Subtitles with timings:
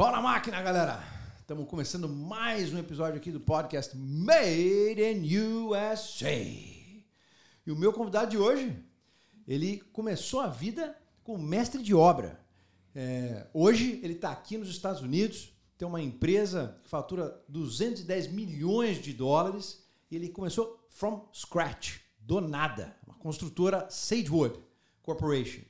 [0.00, 0.98] Pau na máquina, galera!
[1.38, 6.32] Estamos começando mais um episódio aqui do podcast Made in USA.
[6.32, 8.74] E o meu convidado de hoje,
[9.46, 12.40] ele começou a vida como mestre de obra.
[12.94, 19.02] É, hoje ele está aqui nos Estados Unidos, tem uma empresa que fatura 210 milhões
[19.02, 24.58] de dólares e ele começou from scratch, do nada, uma construtora Sagewood
[25.02, 25.60] Corporation.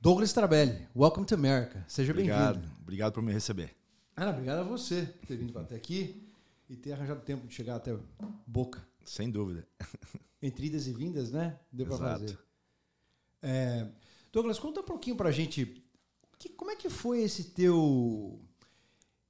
[0.00, 1.84] Douglas Trabelli, welcome to America.
[1.88, 2.77] Seja bem-vindo.
[2.88, 3.76] Obrigado, por me receber.
[4.16, 6.26] Ana, obrigado a você por ter vindo até aqui
[6.70, 7.94] e ter arranjado tempo de chegar até
[8.46, 8.82] Boca.
[9.04, 9.68] Sem dúvida.
[10.40, 11.60] Entre idas e vindas, né?
[11.70, 12.38] Deu para fazer.
[13.42, 13.86] É,
[14.32, 15.84] Douglas, conta um pouquinho pra gente
[16.38, 18.40] que- como é que foi esse teu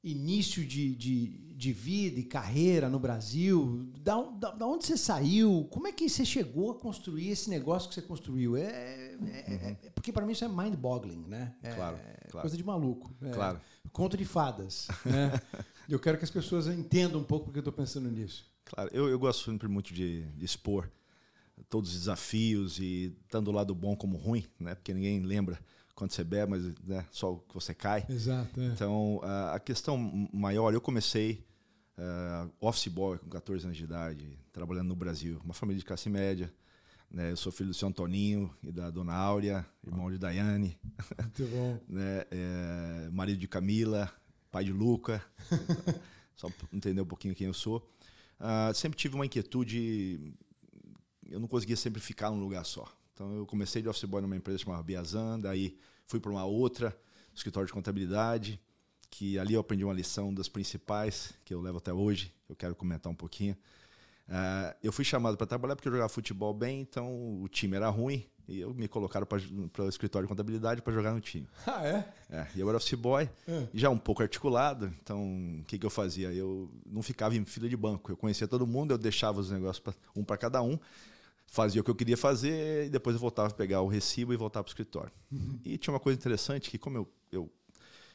[0.05, 3.91] início de, de, de vida e carreira no Brasil?
[4.01, 5.67] Da, da, da onde você saiu?
[5.73, 8.57] Como é que você chegou a construir esse negócio que você construiu?
[8.57, 8.63] É,
[9.27, 11.57] é- é- porque para mim isso é mind-boggling, né?
[11.61, 12.43] É, Claro, é claro.
[12.43, 13.11] coisa de maluco.
[13.21, 13.61] É Claro.
[13.93, 14.87] Conto de fadas.
[15.05, 15.33] Né?
[15.89, 18.47] eu quero que as pessoas entendam um pouco porque eu estou pensando nisso.
[18.65, 20.89] Claro, eu, eu gosto sempre muito de, de expor
[21.69, 24.77] todos os desafios e tanto o lado bom como ruim, né?
[24.77, 25.59] Porque ninguém lembra
[25.97, 28.07] quando você bebe, mas né, só o que você cai.
[28.09, 28.61] Exato.
[28.61, 28.67] é.
[28.67, 29.21] Então,
[29.53, 31.45] a questão maior, eu comecei
[31.99, 36.09] uh, office boy com 14 anos de idade, trabalhando no Brasil, uma família de classe
[36.09, 36.53] média.
[37.11, 37.33] Né?
[37.33, 40.79] Eu sou filho do seu Antoninho e da dona Áurea, irmão de Daiane.
[41.21, 41.81] Muito bom.
[41.89, 42.25] né?
[42.31, 44.13] É, marido de Camila,
[44.51, 45.23] pai de Luca,
[46.37, 47.91] só pra entender um pouquinho quem eu sou.
[48.39, 50.35] Ah, sempre tive uma inquietude,
[51.29, 52.87] eu não conseguia sempre ficar num lugar só.
[53.13, 55.77] Então eu comecei de office boy numa empresa chamada Biazan, daí
[56.07, 56.97] fui para uma outra,
[57.35, 58.61] escritório de contabilidade,
[59.11, 62.75] que ali eu aprendi uma lição das principais, que eu levo até hoje, eu quero
[62.75, 63.57] comentar um pouquinho.
[64.29, 67.89] Ah, eu fui chamado para trabalhar porque eu jogava futebol bem, então o time era
[67.89, 71.47] ruim, e eu me colocaram para o escritório de contabilidade para jogar no time.
[71.67, 72.13] Ah, é?
[72.31, 73.67] É, e eu era office boy, É.
[73.73, 76.31] já um pouco articulado, então o que, que eu fazia?
[76.33, 79.79] Eu não ficava em fila de banco, eu conhecia todo mundo, eu deixava os negócios
[79.81, 80.79] pra, um para cada um,
[81.47, 84.37] fazia o que eu queria fazer e depois eu voltava a pegar o recibo e
[84.37, 85.11] voltar para o escritório.
[85.65, 87.51] E tinha uma coisa interessante que como eu, eu,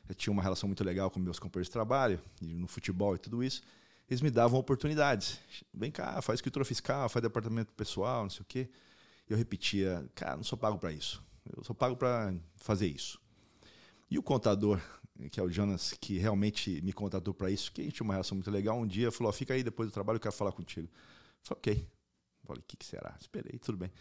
[0.08, 3.44] eu tinha uma relação muito legal com meus companheiros de trabalho, no futebol e tudo
[3.44, 3.62] isso,
[4.09, 5.40] eles me davam oportunidades.
[5.74, 8.69] Vem cá, faz escritura fiscal, faz departamento pessoal, não sei o quê.
[9.30, 11.24] Eu repetia, cara, não sou pago para isso.
[11.56, 13.19] Eu sou pago para fazer isso.
[14.09, 14.80] E o contador,
[15.31, 18.14] que é o Jonas, que realmente me contratou para isso, que a gente tinha uma
[18.14, 20.52] relação muito legal, um dia falou: "Ó, fica aí depois do trabalho, eu quero falar
[20.52, 20.88] contigo.
[20.88, 21.90] Eu falei, ok.
[22.46, 23.16] Falei, o que, que será?
[23.20, 23.91] Esperei, tudo bem.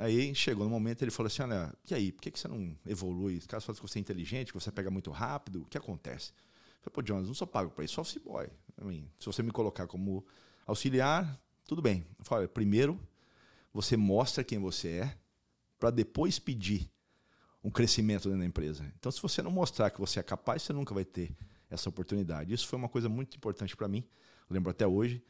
[0.00, 2.74] Aí chegou no momento, ele falou assim: olha, e aí, por que, que você não
[2.86, 3.36] evolui?
[3.36, 6.32] Os caras falam que você é inteligente, que você pega muito rápido, o que acontece?
[6.82, 8.48] Eu falei, pô, Jonas, não sou pago para isso, sou office boy.
[8.80, 10.24] Mean, se você me colocar como
[10.66, 12.06] auxiliar, tudo bem.
[12.18, 12.98] Eu falei, primeiro,
[13.74, 15.18] você mostra quem você é,
[15.78, 16.90] para depois pedir
[17.62, 18.90] um crescimento dentro da empresa.
[18.98, 21.36] Então, se você não mostrar que você é capaz, você nunca vai ter
[21.68, 22.54] essa oportunidade.
[22.54, 24.02] Isso foi uma coisa muito importante para mim,
[24.48, 25.22] lembro até hoje.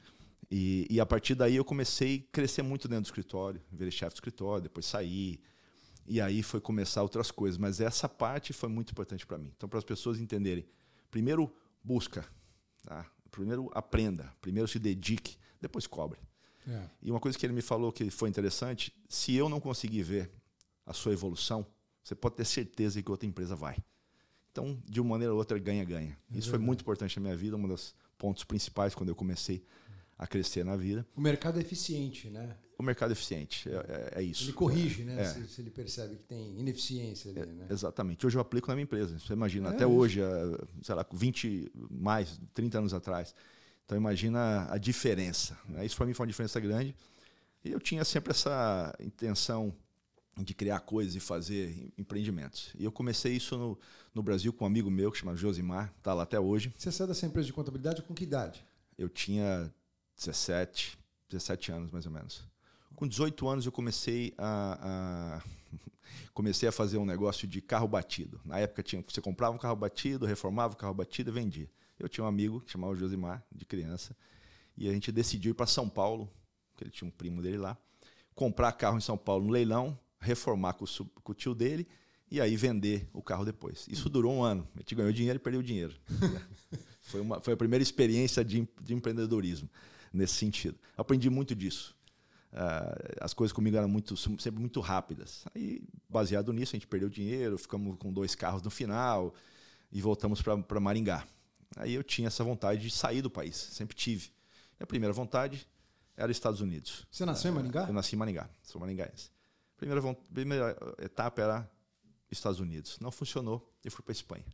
[0.50, 4.14] E, e a partir daí eu comecei a crescer muito dentro do escritório, virei chefe
[4.14, 5.40] do escritório, depois saí.
[6.06, 7.58] E aí foi começar outras coisas.
[7.58, 9.52] Mas essa parte foi muito importante para mim.
[9.56, 10.66] Então, para as pessoas entenderem,
[11.10, 11.52] primeiro
[11.82, 12.26] busca,
[12.84, 13.06] tá?
[13.30, 16.18] primeiro aprenda, primeiro se dedique, depois cobre.
[16.68, 16.88] É.
[17.02, 20.30] E uma coisa que ele me falou que foi interessante: se eu não conseguir ver
[20.84, 21.66] a sua evolução,
[22.02, 23.76] você pode ter certeza que outra empresa vai.
[24.50, 26.18] Então, de uma maneira ou outra, ganha-ganha.
[26.32, 29.64] Isso foi muito importante na minha vida, um dos pontos principais quando eu comecei
[30.22, 31.06] a crescer na vida.
[31.16, 32.54] O mercado é eficiente, né?
[32.78, 34.44] O mercado eficiente, é, é- é isso.
[34.44, 35.20] Ele corrige, né?
[35.22, 35.24] É.
[35.24, 37.66] Se, se ele percebe que tem ineficiência ali, né?
[37.70, 38.26] Exatamente.
[38.26, 39.18] Hoje eu aplico na minha empresa.
[39.18, 39.92] Você imagina, É até isso.
[39.94, 40.20] hoje,
[40.82, 43.34] sei lá, 20, mais, 30 anos atrás.
[43.86, 45.58] Então imagina a diferença.
[45.68, 45.84] né?
[45.86, 46.94] Isso para mim foi uma diferença grande.
[47.64, 49.74] E eu tinha sempre essa intenção
[50.42, 52.70] de criar coisas e fazer em- empreendimentos.
[52.78, 53.78] E eu comecei isso no,
[54.14, 56.72] no Brasil com um amigo meu que chama Josimar, está lá até hoje.
[56.78, 58.64] Você saiu dessa empresa de contabilidade com que idade?
[58.96, 59.70] Eu tinha
[60.20, 60.98] 17,
[61.30, 62.44] 17 anos mais ou menos.
[62.94, 65.42] Com 18 anos eu comecei a, a-
[66.34, 68.40] comecei a fazer um negócio de carro batido.
[68.44, 71.70] Na época tinha, você comprava um carro batido, reformava o carro batido e vendia.
[71.98, 74.16] Eu tinha um amigo que chamava Josimar, de criança,
[74.76, 76.30] e a gente decidiu ir para São Paulo,
[76.76, 77.76] que ele tinha um primo dele lá,
[78.34, 81.86] comprar carro em São Paulo no leilão, reformar com o, com o tio dele
[82.30, 83.86] e aí vender o carro depois.
[83.88, 84.66] Isso durou um ano.
[84.76, 85.94] A gente ganhou dinheiro e perdeu dinheiro.
[87.02, 89.68] foi, uma, foi a primeira experiência de, de empreendedorismo
[90.12, 90.78] nesse sentido.
[90.96, 91.96] Aprendi muito disso.
[92.52, 95.44] Ah, as coisas comigo eram muito, sempre muito rápidas.
[95.54, 99.34] Aí, baseado nisso, a gente perdeu dinheiro, ficamos com dois carros no final
[99.92, 101.26] e voltamos para Maringá.
[101.76, 104.30] Aí eu tinha essa vontade de sair do país, sempre tive.
[104.78, 105.66] E a primeira vontade
[106.16, 107.06] era Estados Unidos.
[107.10, 107.86] Você nasceu em Maringá?
[107.86, 109.30] Eu nasci em Maringá, sou maringaense.
[109.76, 111.70] Primeira, primeira etapa era
[112.30, 112.98] Estados Unidos.
[113.00, 114.44] Não funcionou e fui para Espanha.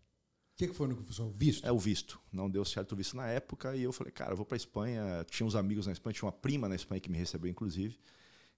[0.57, 1.31] O que, que foi no confusão?
[1.37, 1.67] Visto?
[1.67, 2.19] É o visto.
[2.33, 5.23] Não deu certo o visto na época e eu falei, cara, eu vou para Espanha.
[5.31, 8.01] Tinha uns amigos na Espanha, tinha uma prima na Espanha que me recebeu, inclusive.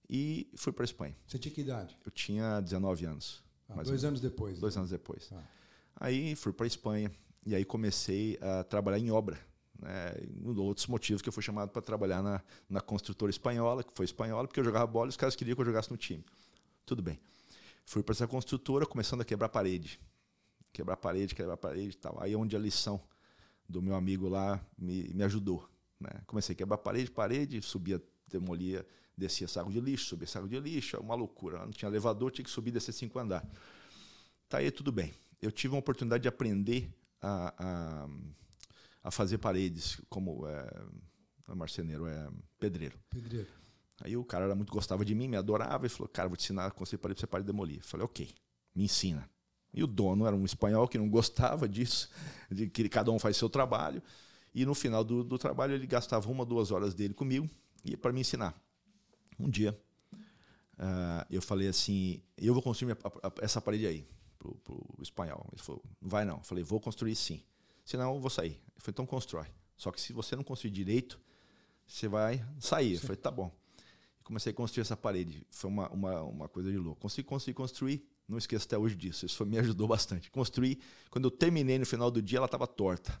[0.09, 1.13] E fui para Espanha.
[1.27, 1.97] Você tinha que idade?
[2.05, 3.43] Eu tinha 19 anos.
[3.67, 4.57] Ah, dois anos depois.
[4.59, 4.79] Dois né?
[4.79, 5.29] anos depois.
[5.33, 5.43] Ah.
[5.97, 7.11] Aí fui para Espanha
[7.45, 9.37] e aí comecei a trabalhar em obra.
[9.77, 10.13] Né?
[10.41, 14.05] Um outros motivos que eu fui chamado para trabalhar na, na construtora espanhola, que foi
[14.05, 16.23] espanhola, porque eu jogava bola e os caras queriam que eu jogasse no time.
[16.85, 17.19] Tudo bem.
[17.83, 19.99] Fui para essa construtora começando a quebrar parede
[20.71, 22.17] quebrar parede, quebrar parede e tal.
[22.21, 23.01] Aí é onde a lição
[23.67, 25.67] do meu amigo lá me, me ajudou.
[25.99, 26.09] Né?
[26.25, 28.85] Comecei a quebrar parede, parede, subia, demolia,
[29.15, 31.59] descia saco de lixo, subia saco de lixo, é uma loucura.
[31.59, 33.45] Não tinha elevador, tinha que subir e descer cinco andar.
[34.47, 35.13] Tá aí tudo bem.
[35.41, 36.89] Eu tive uma oportunidade de aprender
[37.21, 38.09] a, a,
[39.03, 40.83] a fazer paredes, como é,
[41.49, 42.29] é marceneiro, é
[42.59, 42.97] pedreiro.
[43.09, 43.59] Pedreiro.
[44.01, 46.43] Aí o cara era muito gostava de mim, me adorava e falou: Cara, vou te
[46.45, 47.77] ensinar a construir parede para você parar de demolir.
[47.77, 48.33] Eu falei: Ok,
[48.73, 49.29] me ensina.
[49.73, 52.09] E o dono era um espanhol que não gostava disso,
[52.49, 54.01] de que cada um faz seu trabalho.
[54.53, 57.49] E no final do, do trabalho ele gastava uma, duas horas dele comigo
[57.85, 58.59] e para me ensinar.
[59.39, 59.79] Um dia
[60.79, 64.07] uh, eu falei assim: eu vou construir a, a, essa parede aí
[64.37, 65.45] pro, pro espanhol.
[65.51, 66.37] Ele falou: não vai não.
[66.37, 67.43] Eu falei: vou construir sim.
[67.85, 68.53] Senão eu vou sair.
[68.53, 69.47] Ele falou: então constrói.
[69.77, 71.19] Só que se você não construir direito,
[71.87, 72.95] você vai sair.
[72.95, 73.51] Eu falei: tá bom.
[74.29, 75.43] Comecei a construir essa parede.
[75.49, 77.01] Foi uma, uma, uma coisa de louco.
[77.01, 79.25] Consegui, consegui construir não esqueço até hoje disso.
[79.25, 80.29] Isso me ajudou bastante.
[80.29, 80.79] Construí.
[81.09, 83.19] Quando eu terminei no final do dia, ela estava torta.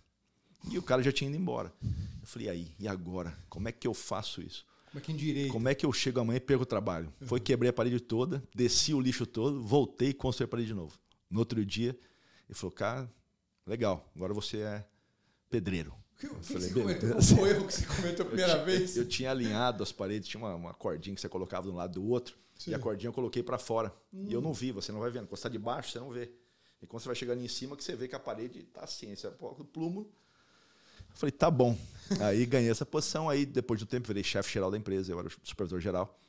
[0.69, 1.73] E o cara já tinha ido embora.
[2.21, 2.75] Eu falei, e aí?
[2.77, 3.35] E agora?
[3.49, 4.67] Como é que eu faço isso?
[4.91, 5.51] Como é que endireita?
[5.51, 7.11] Como é que eu chego amanhã e perco o trabalho?
[7.21, 7.27] Uhum.
[7.27, 10.73] Foi, quebrei a parede toda, desci o lixo todo, voltei e construí a parede de
[10.75, 10.95] novo.
[11.27, 11.97] No outro dia,
[12.47, 13.11] ele falou, cara,
[13.65, 14.85] legal, agora você é
[15.49, 15.95] pedreiro.
[16.19, 17.09] Que, que falei, você cometeu?
[17.11, 18.97] Qual foi o erro que você cometeu a primeira eu vez?
[18.97, 21.77] Eu, eu tinha alinhado as paredes, tinha uma, uma cordinha que você colocava de um
[21.77, 22.37] lado do outro.
[22.57, 22.71] Sim.
[22.71, 23.93] E a cordinha eu coloquei para fora.
[24.13, 24.25] Hum.
[24.27, 25.27] E eu não vi, você não vai vendo.
[25.27, 26.29] Quando está de baixo, você não vê.
[26.81, 29.15] E quando você vai chegando em cima, que você vê que a parede está assim.
[29.15, 30.11] Você coloca o plumo.
[31.09, 31.77] Eu falei, tá bom.
[32.19, 33.29] aí ganhei essa posição.
[33.29, 35.11] Aí, depois de um tempo, virei chefe geral da empresa.
[35.11, 36.19] Eu era o supervisor geral.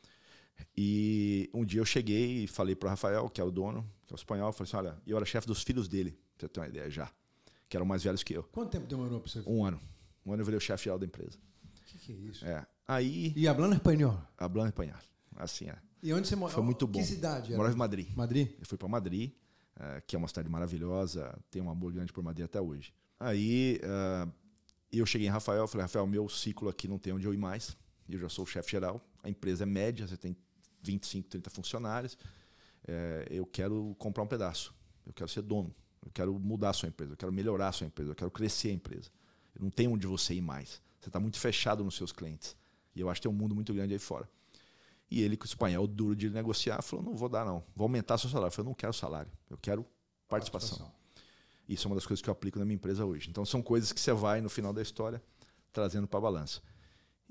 [0.76, 4.12] E um dia eu cheguei e falei para o Rafael, que é o dono, que
[4.12, 6.60] é o espanhol, falei assim, olha, eu era chefe dos filhos dele, pra você ter
[6.60, 7.10] uma ideia já,
[7.70, 8.42] que eram mais velhos que eu.
[8.42, 9.42] Quanto tempo demorou para você?
[9.46, 9.80] Um ano.
[10.26, 11.38] Um ano eu virei o chefe geral da empresa.
[11.64, 12.44] O que, que, é isso?
[12.44, 12.66] É.
[12.86, 13.32] Aí...
[13.36, 14.20] E hablando espanhol?
[14.36, 14.98] Hablando espanhol.
[15.36, 15.76] Assim, é.
[16.02, 16.56] E onde você morava?
[16.56, 16.98] Foi muito bom.
[16.98, 17.50] Que cidade?
[17.50, 17.56] Era?
[17.56, 18.08] Morava em Madrid.
[18.16, 18.50] Madrid?
[18.58, 19.30] Eu fui para Madrid,
[19.76, 22.92] uh, que é uma cidade maravilhosa, tem um amor grande por Madrid até hoje.
[23.20, 24.32] Aí uh,
[24.92, 27.76] eu cheguei em Rafael, falei, Rafael, meu ciclo aqui não tem onde eu ir mais.
[28.08, 29.00] Eu já sou o chefe geral.
[29.22, 30.36] A empresa é média, você tem
[30.82, 32.18] 25, 30 funcionários.
[32.88, 34.74] É, eu quero comprar um pedaço.
[35.06, 35.72] Eu quero ser dono.
[36.04, 37.12] Eu quero mudar a sua empresa.
[37.12, 38.10] Eu quero melhorar a sua empresa.
[38.10, 39.10] Eu quero crescer a empresa.
[39.54, 40.82] Eu não tem onde você ir mais.
[41.00, 42.56] Você está muito fechado nos seus clientes.
[42.94, 44.28] E eu acho que tem um mundo muito grande aí fora.
[45.10, 47.64] E ele, com o espanhol duro de negociar, falou: não vou dar, não.
[47.74, 48.48] Vou aumentar seu salário.
[48.48, 49.84] Eu falei: não quero salário, eu quero
[50.28, 50.78] participação.
[50.78, 51.00] participação.
[51.68, 53.28] Isso é uma das coisas que eu aplico na minha empresa hoje.
[53.28, 55.22] Então, são coisas que você vai, no final da história,
[55.72, 56.60] trazendo para a balança.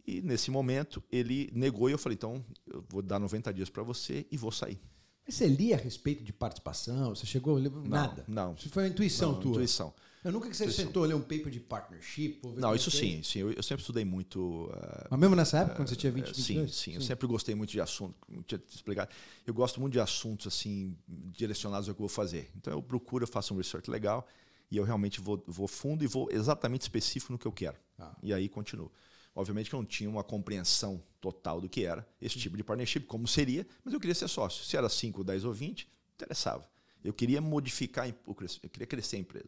[0.06, 3.84] E nesse momento, ele negou e eu falei: então, eu vou dar 90 dias para
[3.84, 4.80] você e vou sair.
[5.30, 7.14] Mas você lia a respeito de participação?
[7.14, 8.26] Você chegou a ler nada?
[8.28, 8.56] Não.
[8.56, 9.52] Isso foi a intuição não, tua?
[9.52, 9.94] Intuição.
[10.24, 10.86] Eu nunca que você intuição.
[10.86, 12.42] sentou a ler um paper de partnership?
[12.58, 13.42] Não, isso sim, sim.
[13.42, 14.40] Eu, eu, sempre estudei muito.
[14.40, 16.46] Uh, Mas mesmo nessa época, uh, quando você tinha 20, 22?
[16.46, 16.96] Sim, sim, sim.
[16.96, 18.16] Eu sempre gostei muito de assunto.
[18.48, 19.12] Tinha te explicado.
[19.46, 22.50] Eu gosto muito de assuntos assim direcionados ao que eu vou fazer.
[22.58, 24.28] Então eu procuro, eu faço um research legal
[24.72, 27.78] e eu realmente vou, vou fundo e vou exatamente específico no que eu quero.
[28.00, 28.18] Ah.
[28.24, 28.92] E aí continuo.
[29.40, 33.06] Obviamente que eu não tinha uma compreensão total do que era esse tipo de partnership,
[33.06, 34.66] como seria, mas eu queria ser sócio.
[34.66, 36.70] Se era 5, 10 ou 20, interessava.
[37.02, 39.48] Eu queria modificar, eu queria crescer a empresa.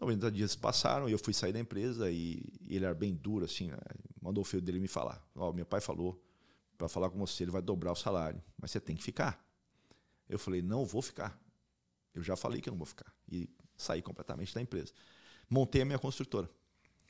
[0.00, 3.66] 90 dias passaram e eu fui sair da empresa e, ele era bem duro, assim,
[3.66, 3.76] né?
[4.18, 5.22] mandou o filho dele me falar.
[5.34, 6.18] Ó, oh, meu pai falou
[6.78, 9.46] para falar com você, ele vai dobrar o salário, mas você tem que ficar.
[10.26, 11.38] Eu falei, não vou ficar.
[12.14, 13.12] Eu já falei que eu não vou ficar.
[13.30, 14.94] E saí completamente da empresa.
[15.50, 16.48] Montei a minha construtora.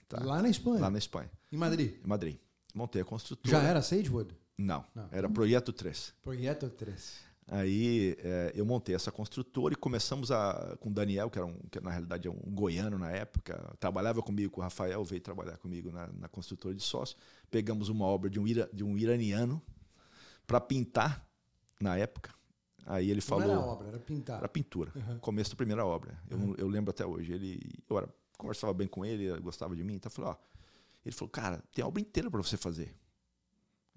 [0.08, 0.22] Tá?
[0.22, 0.80] Lá na Espanha?
[0.80, 1.30] Lá na Espanha.
[1.50, 1.94] Em Madrid?
[2.04, 2.36] Em Madrid.
[2.74, 3.50] Montei a construtora.
[3.50, 4.34] Já era Sagewood?
[4.58, 5.08] Não, não.
[5.10, 6.14] era Projeto 3.
[6.22, 7.26] Projeto 3.
[7.48, 11.56] Aí é, eu montei essa construtora e começamos a, com o Daniel, que, era um,
[11.70, 15.56] que na realidade é um goiano na época, trabalhava comigo com o Rafael, veio trabalhar
[15.58, 17.16] comigo na, na construtora de sócio.
[17.48, 19.62] Pegamos uma obra de um, ira, de um iraniano
[20.44, 21.24] para pintar
[21.80, 22.34] na época.
[22.84, 23.46] Aí ele falou.
[23.46, 24.38] Não era obra, era pintar.
[24.38, 24.92] Era pintura.
[24.94, 25.18] Uhum.
[25.18, 26.18] Começo da primeira obra.
[26.28, 26.54] Eu, uhum.
[26.58, 27.32] eu lembro até hoje.
[27.32, 30.36] Ele, eu era, conversava bem com ele, gostava de mim, então eu falei: ó.
[31.04, 32.92] Ele falou, cara, tem obra inteira para você fazer.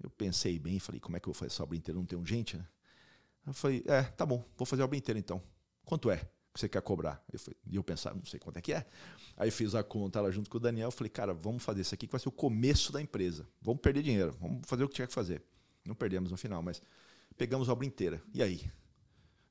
[0.00, 1.98] Eu pensei bem falei: como é que eu vou fazer essa obra inteira?
[1.98, 2.66] Não tem gente, né?
[3.46, 5.42] Eu falei, é, tá bom, vou fazer a obra inteira então.
[5.84, 6.18] Quanto é
[6.54, 7.22] que você quer cobrar?
[7.32, 8.86] Eu e eu pensava, não sei quanto é que é.
[9.36, 12.06] Aí fiz a conta lá junto com o Daniel, falei, cara, vamos fazer isso aqui
[12.06, 13.48] que vai ser o começo da empresa.
[13.60, 15.42] Vamos perder dinheiro, vamos fazer o que tinha que fazer.
[15.84, 16.80] Não perdemos no final, mas
[17.36, 18.22] pegamos a obra inteira.
[18.32, 18.70] E aí?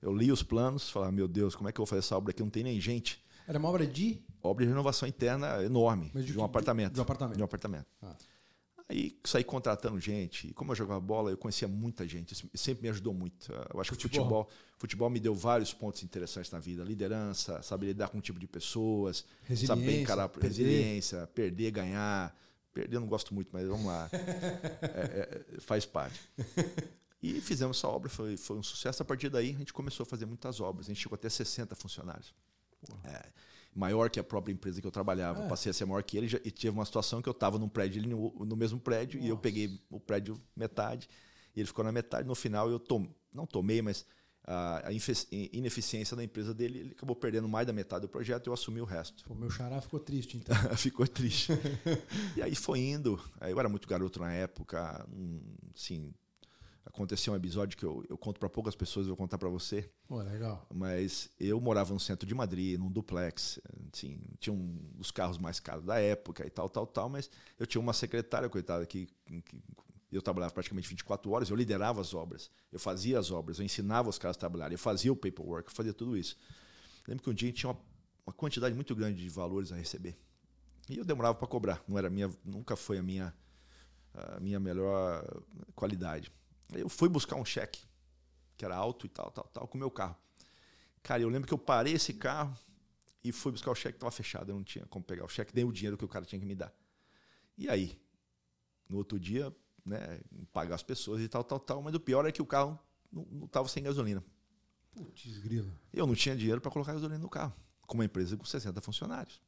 [0.02, 2.32] Eu li os planos, falei, meu Deus, como é que eu vou fazer essa obra
[2.32, 2.42] aqui?
[2.42, 3.22] Não tem nem gente.
[3.50, 4.22] Era uma obra de?
[4.44, 6.94] Obra de renovação interna enorme, de, de um que- apartamento.
[6.94, 7.36] de um apartamento.
[7.38, 7.88] De um apartamento.
[8.02, 8.16] Ah.
[8.88, 10.48] Aí saí contratando gente.
[10.50, 12.32] E como eu jogava bola, eu conhecia muita gente.
[12.34, 13.52] Isso sempre me ajudou muito.
[13.74, 14.46] Eu acho que o Futebol.
[14.46, 16.84] futebol, futebol me deu vários pontos interessantes na vida.
[16.84, 19.26] Liderança, saber lidar com um tipo de pessoas,
[19.66, 20.48] saber encarar perder.
[20.48, 22.36] resiliência, perder, ganhar.
[22.74, 24.10] Perder eu não gosto muito, mas vamos lá.
[24.82, 26.20] É, é, faz parte.
[27.22, 29.02] E fizemos essa obra, foi, foi um sucesso.
[29.02, 30.86] A partir daí, a gente começou a fazer muitas obras.
[30.88, 32.34] A gente chegou até 60 funcionários.
[33.04, 33.30] É,
[33.76, 35.44] maior que a própria empresa que eu trabalhava.
[35.44, 35.48] É.
[35.48, 37.70] Passei a ser maior que ele já- e tive uma situação que eu estava num
[37.70, 39.42] prédio, ele no, no mesmo prédio, e eu Nossa.
[39.42, 41.08] peguei o prédio metade,
[41.56, 42.28] e ele ficou na metade.
[42.28, 44.06] No final, eu tom, não tomei, mas
[44.46, 44.90] a,
[45.32, 48.82] ineficiência da empresa dele, ele acabou perdendo mais da metade do projeto e eu assumi
[48.82, 49.24] o resto.
[49.26, 50.56] Pô, meu xará ficou triste, então.
[50.76, 51.52] Ficou triste.
[52.36, 53.22] e aí foi indo.
[53.42, 55.06] Eu era muito garoto na época.
[55.76, 56.12] Assim,
[56.90, 59.90] aconteceu um episódio que eu, eu conto para poucas pessoas, eu vou contar para você.
[60.08, 60.66] Pô, legal.
[60.74, 63.60] Mas eu morava no centro de Madrid, num duplex.
[63.94, 67.08] Assim, tinha um, os carros mais caros da época e tal, tal, tal.
[67.08, 69.62] Mas eu tinha uma secretária, coitada, que, que
[70.12, 71.50] eu trabalhava praticamente 24 horas.
[71.50, 74.80] Eu liderava as obras, eu fazia as obras, eu ensinava os caras a trabalhar, eu
[74.80, 76.36] fazia o paperwork, eu fazia tudo isso.
[77.08, 77.80] Lembro que um dia a gente tinha uma,
[78.26, 80.18] uma quantidade muito grande de valores a receber.
[80.90, 81.84] E eu demorava para cobrar.
[81.88, 83.34] Não era minha, nunca foi a minha,
[84.14, 85.24] a minha melhor
[85.76, 86.32] qualidade.
[86.74, 87.82] Eu fui buscar um cheque,
[88.58, 90.16] que era alto e tal, tal, tal, com o meu carro.
[91.02, 92.56] Cara, eu lembro que eu parei esse carro
[93.24, 95.66] e fui buscar o cheque, estava fechado, eu não tinha como pegar o cheque, nem
[95.66, 96.74] o dinheiro que o cara tinha que me dar.
[97.58, 98.00] E aí?
[98.88, 100.20] No outro dia, né,
[100.52, 102.80] pagar as pessoas e tal, tal, tal, mas o pior é que o carro
[103.12, 104.24] não estava sem gasolina.
[104.92, 105.72] Putz, grilo.
[105.94, 107.54] Eu não tinha dinheiro para colocar gasolina no carro,
[107.88, 109.42] com uma empresa com 60 funcionários.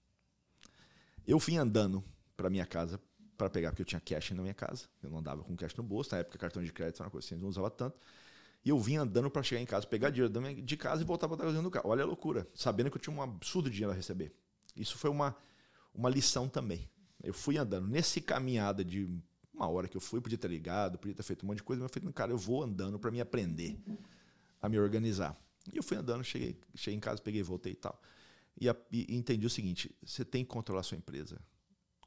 [1.25, 2.03] Eu vim andando
[2.35, 2.99] para minha casa
[3.41, 4.85] para pegar, porque eu tinha cash na minha casa.
[5.01, 6.11] Eu não andava com cash no bolso.
[6.13, 7.99] Na época, cartão de crédito era uma coisa assim, eu não usava tanto.
[8.63, 11.37] E eu vim andando para chegar em casa, pegar dinheiro de casa e voltar para
[11.37, 11.89] gasolina no carro.
[11.89, 12.47] Olha a loucura.
[12.53, 14.33] Sabendo que eu tinha um absurdo dinheiro a receber.
[14.75, 15.35] Isso foi uma,
[15.93, 16.89] uma lição também.
[17.23, 17.87] Eu fui andando.
[17.87, 19.09] Nesse caminhada de
[19.53, 21.81] uma hora que eu fui, podia ter ligado, podia ter feito um monte de coisa,
[21.81, 23.79] mas eu falei, cara, eu vou andando para me aprender
[24.61, 25.37] a me organizar.
[25.73, 27.99] E eu fui andando, cheguei, cheguei em casa, peguei, voltei e tal.
[28.59, 31.41] E, a- e entendi o seguinte: você tem que controlar a sua empresa,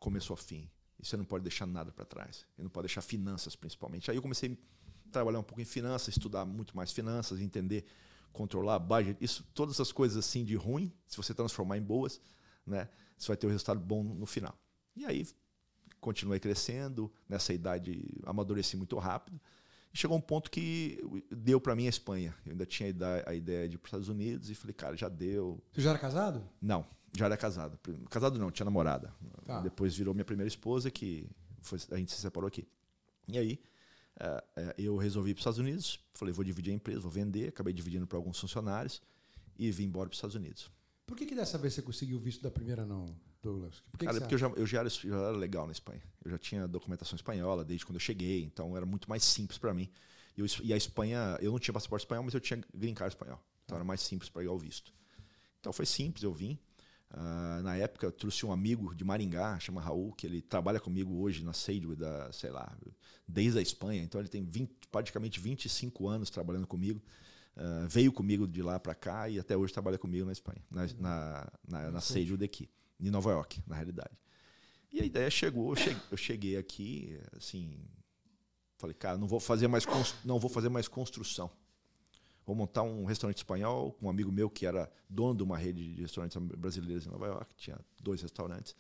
[0.01, 0.69] começo ao fim.
[1.05, 2.47] E você não pode deixar nada para trás.
[2.59, 4.11] E não pode deixar finanças, principalmente.
[4.11, 4.59] Aí eu comecei
[5.07, 7.85] a trabalhar um pouco em finanças, estudar muito mais finanças, entender,
[8.33, 9.23] controlar budget.
[9.23, 12.19] Isso, todas essas coisas assim de ruim, se você transformar em boas,
[12.67, 14.59] né, você vai ter um resultado bom no final.
[14.97, 15.29] E aí
[16.01, 17.13] continuei crescendo.
[17.29, 19.39] Nessa idade, amadureci muito rápido.
[19.93, 20.99] E chegou um ponto que
[21.31, 22.35] deu para mim a Espanha.
[22.47, 22.89] Eu ainda tinha
[23.27, 25.63] a ideia de ir para os Estados Unidos e falei, cara, já deu.
[25.71, 26.43] Você já era casado?
[26.63, 27.79] Não, já era casado.
[28.11, 29.15] Casado não, tinha namorada.
[29.47, 29.61] Tá.
[29.61, 31.29] Depois virou minha primeira esposa, que
[31.61, 32.67] foi- a gente se separou aqui.
[33.29, 33.61] E aí,
[34.21, 36.01] eh, eh, eu resolvi ir para os Estados Unidos.
[36.15, 37.49] Falei, vou dividir a empresa, vou vender.
[37.49, 39.01] Acabei dividindo para alguns funcionários
[39.59, 40.71] e vim embora para os Estados Unidos.
[41.07, 43.07] Por que, que dessa vez você conseguiu o visto da primeira não,
[43.43, 43.83] Douglas?
[43.93, 46.03] Por que Cara, que porque eu já, eu já, era, já era legal na Espanha.
[46.25, 49.73] Eu já tinha documentação espanhola desde quando eu cheguei, então era muito mais simples para
[49.75, 49.91] mim.
[50.37, 53.15] E, eu- e a Espanha, eu não tinha passaporte espanhol, mas eu tinha green card
[53.15, 53.39] espanhol.
[53.65, 54.93] Então era mais simples para pegar o visto.
[55.61, 56.59] Então foi simples, eu vim.
[57.17, 61.15] Ah, na época, eu trouxe um amigo de Maringá, chama Raul, que ele trabalha comigo
[61.21, 62.77] hoje na Sadeway, da, sei lá,
[63.27, 64.03] desde a Espanha.
[64.03, 67.01] Então ele tem 20, praticamente 25 anos trabalhando comigo.
[67.57, 70.87] Ah, veio comigo de lá para cá e até hoje trabalha comigo na Espanha, na,
[70.99, 72.69] na, na, na Sadeway daqui,
[72.99, 74.19] em Nova York, na realidade.
[74.93, 77.79] E a ideia chegou, eu cheguei, eu cheguei aqui, assim,
[78.77, 79.85] falei, cara, não vou fazer mais,
[80.25, 81.51] não vou fazer mais construção.
[82.47, 85.95] Vou montar um restaurante espanhol com um amigo meu que era dono de uma rede
[85.95, 88.77] de restaurantes brasileiros em Nova York, tinha dois restaurantes.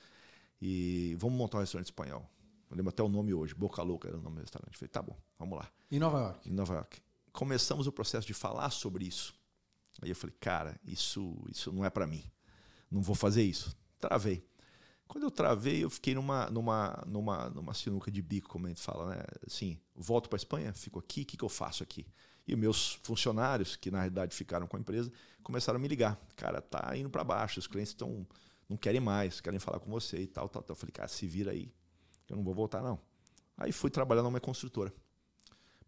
[0.60, 2.28] E vamos montar um restaurante espanhol.
[2.70, 4.76] Eu lembro até o nome hoje, Boca Louca era o nome do restaurante.
[4.76, 6.48] Falei, tá bom, vamos lá Em Nova York.
[6.48, 7.00] em Nova York.
[7.32, 9.34] Começamos o processo de falar sobre isso.
[10.02, 12.22] Aí eu falei, cara, isso, isso não é para mim.
[12.90, 13.76] Não vou fazer isso.
[13.98, 14.46] Travei.
[15.06, 18.80] Quando eu travei, eu fiquei numa, numa, numa, numa sinuca de bico, como a gente
[18.80, 19.22] fala, né?
[19.46, 22.06] Assim, volto para Espanha, fico aqui, o que, que eu faço aqui?
[22.46, 25.10] E meus funcionários, que na realidade ficaram com a empresa,
[25.42, 26.20] começaram a me ligar.
[26.36, 28.26] Cara, tá indo para baixo, os clientes estão
[28.68, 30.74] não querem mais, querem falar com você e tal, tal, tal.
[30.74, 31.72] Eu falei, cara, se vira aí,
[32.26, 32.98] que eu não vou voltar não.
[33.56, 34.92] Aí fui trabalhar numa construtora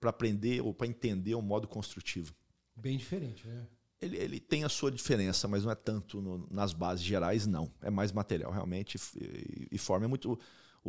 [0.01, 2.35] para aprender ou para entender o modo construtivo.
[2.77, 3.67] Bem diferente, né?
[4.01, 7.73] Ele, ele tem a sua diferença, mas não é tanto no- nas bases gerais, não.
[7.81, 10.05] É mais material, realmente, e, e forma.
[10.05, 10.39] É muito,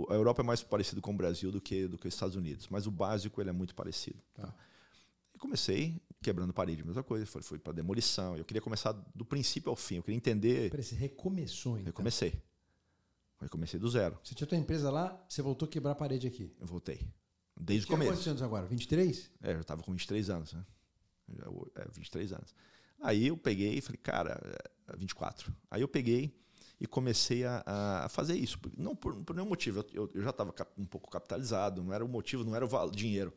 [0.10, 2.68] a Europa é mais parecido com o Brasil do que, do que os Estados Unidos,
[2.70, 4.22] mas o básico ele é muito parecido.
[4.34, 4.54] Tá.
[5.38, 7.24] E comecei quebrando parede, mesma coisa.
[7.28, 8.36] Fui, fui para demolição.
[8.36, 9.98] Eu queria começar do princípio ao fim.
[9.98, 10.72] Eu queria entender.
[10.72, 11.90] Peraí, você recomeçou, então.
[11.90, 12.42] Eu comecei.
[13.40, 14.20] Eu comecei do zero.
[14.24, 16.52] Você tinha tua empresa lá, você voltou a quebrar a parede aqui.
[16.60, 17.08] Eu voltei.
[17.56, 18.12] Desde o começo.
[18.12, 18.66] quantos anos agora?
[18.66, 19.32] 23?
[19.44, 20.66] É, eu estava com 23 anos, né?
[21.36, 21.46] Já,
[21.84, 22.56] É, 23 anos.
[23.00, 24.42] Aí eu peguei e falei, cara,
[24.98, 25.54] 24.
[25.70, 26.36] Aí eu peguei
[26.80, 27.62] e comecei a,
[28.06, 28.58] a fazer isso.
[28.76, 29.86] Não por, por nenhum motivo.
[29.94, 33.32] Eu, eu já estava um pouco capitalizado, não era o motivo, não era o dinheiro.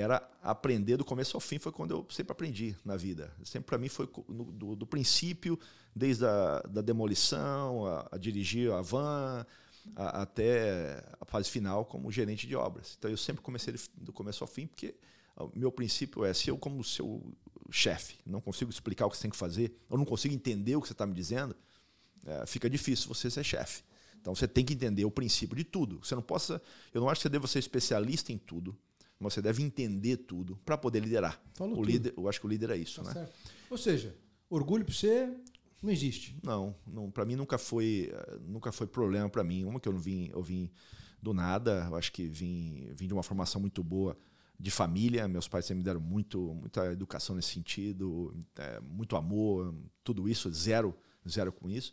[0.00, 3.32] Era aprender do começo ao fim, foi quando eu sempre aprendi na vida.
[3.44, 5.58] Sempre para mim foi no, do, do, princípio,
[5.94, 9.46] desde a da demolição, a, a dirigir a van,
[9.94, 12.96] a, até a fase final como gerente de obras.
[12.98, 14.94] Então eu sempre comecei do começo ao fim, porque
[15.36, 17.22] o meu princípio é, se eu como seu
[17.70, 20.80] chefe não consigo explicar o que você tem que fazer, ou não consigo entender o
[20.80, 21.54] que você está me dizendo,
[22.24, 23.82] é, fica difícil você ser chefe.
[24.20, 26.00] Então você tem que entender o princípio de tudo.
[26.02, 26.60] Você não possa,
[26.92, 28.76] eu não acho que você deva ser especialista em tudo,
[29.20, 31.40] você deve entender tudo para poder liderar.
[31.54, 31.90] Falou o tudo.
[31.90, 33.12] líder, eu acho que o líder é isso, tá né?
[33.14, 33.32] Certo.
[33.70, 34.14] Ou seja,
[34.50, 35.32] orgulho para você
[35.82, 36.36] não existe.
[36.42, 39.64] Não, não para mim nunca foi, nunca foi problema para mim.
[39.64, 40.70] Uma que eu não vim, eu vim
[41.22, 44.16] do nada, eu acho que vim, vim de uma formação muito boa
[44.58, 45.26] de família.
[45.28, 50.50] Meus pais sempre me deram muito, muita educação nesse sentido, é, muito amor, tudo isso,
[50.52, 50.94] zero,
[51.28, 51.92] zero com isso.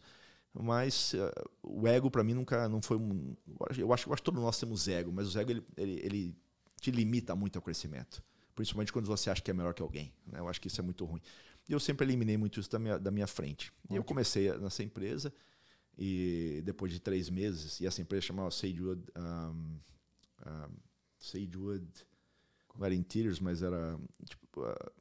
[0.54, 3.36] Mas uh, o ego para mim nunca não foi um.
[3.76, 6.38] Eu acho, eu acho que todos nós temos ego, mas o ego ele, ele, ele
[6.84, 8.22] te limita muito ao crescimento.
[8.54, 10.14] Principalmente quando você acha que é melhor que alguém.
[10.28, 10.40] Né?
[10.40, 11.22] Eu acho que isso é muito ruim.
[11.68, 13.72] E eu sempre eliminei muito isso da minha, da minha frente.
[13.90, 15.34] E eu comecei nessa empresa,
[15.98, 19.02] e depois de três meses, e essa empresa chamava Sagewood.
[19.18, 19.80] Um,
[20.46, 20.70] um,
[21.18, 21.88] Sagewood.
[22.76, 23.98] Não era Interiors, mas era
[24.28, 24.92] tipo, uh,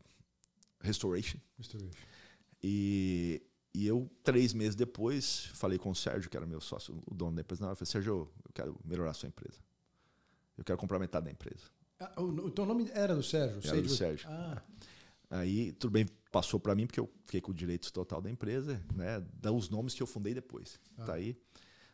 [0.80, 1.38] Restoration.
[1.58, 1.90] Restoration.
[2.62, 3.42] E
[3.74, 7.34] e eu, três meses depois, falei com o Sérgio, que era meu sócio, o dono
[7.34, 7.64] da empresa.
[7.64, 8.12] Eu falei, Sérgio,
[8.44, 9.58] eu quero melhorar a sua empresa.
[10.56, 11.64] Eu quero comprar metade da empresa.
[11.98, 13.58] Ah, o, o teu nome era do Sérgio?
[13.58, 13.82] Era Sérgio.
[13.82, 14.28] do Sérgio.
[14.28, 14.62] Ah.
[15.30, 18.82] Aí, tudo bem, passou para mim, porque eu fiquei com o direito total da empresa,
[18.94, 19.24] né?
[19.40, 20.78] Dá os nomes que eu fundei depois.
[20.98, 21.04] Ah.
[21.04, 21.36] Tá aí.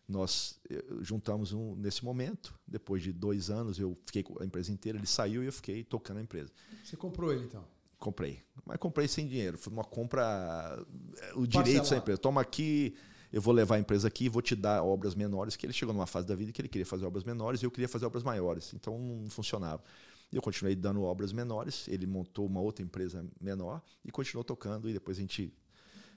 [0.09, 2.59] Nós eh, juntamos um nesse momento.
[2.67, 4.99] Depois de dois anos, eu fiquei com a empresa inteira.
[4.99, 6.51] Ele saiu e eu fiquei tocando a empresa.
[6.83, 7.63] Você comprou ele, então?
[7.99, 8.43] Comprei.
[8.65, 9.59] Mas comprei sem dinheiro.
[9.59, 10.83] Foi uma compra.
[11.35, 12.19] O direito da empresa.
[12.19, 12.97] Toma aqui,
[13.33, 15.57] eu vou levar a empresa aqui vou te dar obras menores.
[15.57, 17.71] Que ele chegou numa fase da vida que ele queria fazer obras menores e eu
[17.71, 18.73] queria fazer obras maiores.
[18.75, 19.83] Então não funcionava.
[20.33, 21.87] Eu continuei dando obras menores.
[21.89, 24.89] Ele montou uma outra empresa menor e continuou tocando.
[24.89, 25.53] E depois a gente.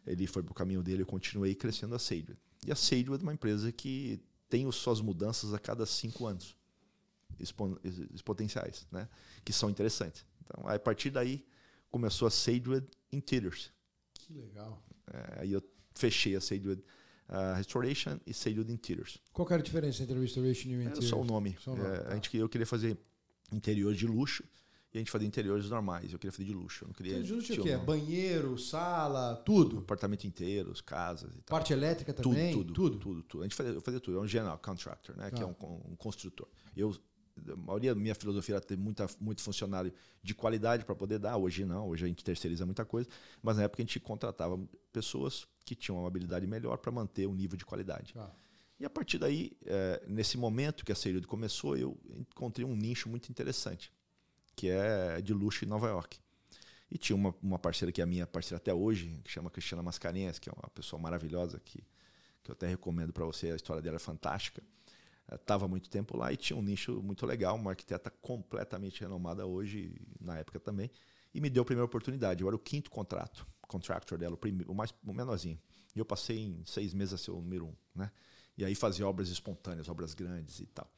[0.06, 1.04] Ele foi para o caminho dele.
[1.04, 2.40] Eu continuei crescendo a Seidwood.
[2.66, 4.20] E a Seidwood é uma empresa que
[4.50, 6.58] tem suas mudanças a cada cinco anos
[8.14, 9.08] exponenciais, né?
[9.44, 10.26] que são interessantes.
[10.44, 11.46] Então, a partir daí,
[11.90, 13.72] começou a Sagewood Interiors.
[14.14, 14.84] Que legal.
[15.12, 15.64] É, aí eu
[15.96, 16.84] fechei a Sagewood
[17.32, 19.18] uh, Restoration e Sagewood Interiors.
[19.32, 21.06] Qual era a diferença entre Restoration e Interiors?
[21.06, 21.58] É só o nome.
[21.60, 22.10] Só o nome é, tá.
[22.10, 22.98] a gente, eu queria fazer
[23.52, 24.44] interior de luxo
[24.94, 26.12] e a gente fazia interiores normais.
[26.12, 26.84] Eu queria fazer de luxo.
[26.84, 27.24] Eu não queria.
[27.24, 27.78] de luxo o quê?
[27.78, 29.80] Banheiro, sala, tudo?
[29.80, 31.58] Apartamento inteiro, casas e tal.
[31.58, 32.52] Parte elétrica também?
[32.52, 32.74] Tudo, tudo.
[32.74, 33.24] Tudo, tudo.
[33.24, 33.42] tudo.
[33.42, 34.18] A gente fazia, eu fazia tudo.
[34.18, 35.28] É um general contractor, né?
[35.28, 35.32] Ah.
[35.32, 35.56] Que é um,
[35.92, 36.48] um construtor.
[36.76, 36.94] Eu
[37.50, 41.38] a maioria da minha filosofia era ter muita, muito funcionário de qualidade para poder dar.
[41.38, 43.10] Hoje não, hoje a gente terceiriza muita coisa.
[43.42, 44.60] Mas na época a gente contratava
[44.92, 48.14] pessoas que tinham uma habilidade melhor para manter o nível de qualidade.
[48.18, 48.30] Ah.
[48.80, 53.08] E a partir daí, é, nesse momento que a Seirud começou, eu encontrei um nicho
[53.08, 53.92] muito interessante,
[54.56, 56.20] que é de luxo em Nova York.
[56.90, 59.84] E tinha uma, uma parceira que é a minha parceira até hoje, que chama Cristiana
[59.84, 61.84] Mascarenhas, que é uma pessoa maravilhosa, que,
[62.44, 64.62] que eu até recomendo para você, a história dela é fantástica
[65.36, 69.96] estava muito tempo lá e tinha um nicho muito legal, uma arquiteta completamente renomada hoje,
[70.20, 70.92] na época também,
[71.34, 72.42] e me deu a primeira oportunidade.
[72.42, 75.60] Eu era o quinto contrato, contractor dela, o, primeiro, o mais o menorzinho.
[75.96, 78.12] E eu passei em seis meses a ser o número um, né?
[78.58, 80.92] E aí fazia obras espontâneas, obras grandes e tal.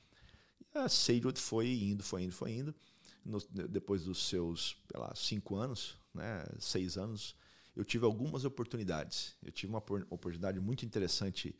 [0.59, 2.75] E a Sagewood foi indo, foi indo, foi indo.
[3.23, 7.35] No, depois dos seus, sei lá, cinco anos, né, seis anos,
[7.75, 9.35] eu tive algumas oportunidades.
[9.41, 11.55] Eu tive uma oportunidade muito interessante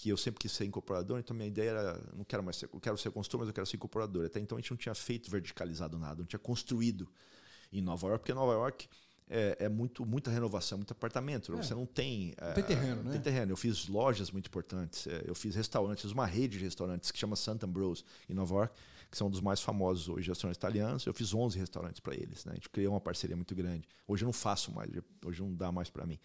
[0.00, 2.80] que eu sempre quis ser incorporador, então minha ideia era, não quero mais ser, eu
[2.80, 4.24] quero ser construtor, mas eu quero ser incorporador.
[4.24, 7.06] Até então a gente não tinha feito verticalizado nada, não tinha construído
[7.70, 8.88] em Nova York, porque Nova York
[9.28, 11.52] é, é muito, muita renovação, muito apartamento.
[11.52, 11.56] É.
[11.56, 12.34] Você não tem.
[12.40, 13.12] Não tem terreno, né?
[13.12, 13.52] Tem terreno.
[13.52, 17.36] Eu fiz lojas muito importantes, é, eu fiz restaurantes, uma rede de restaurantes que chama
[17.36, 18.74] Santa Ambrose, em Nova York,
[19.10, 21.04] que são um dos mais famosos hoje, restaurantes italianos.
[21.04, 22.42] Eu fiz 11 restaurantes para eles.
[22.46, 22.52] Né?
[22.52, 23.86] A gente criou uma parceria muito grande.
[24.08, 24.90] Hoje eu não faço mais,
[25.26, 26.18] hoje não dá mais para mim.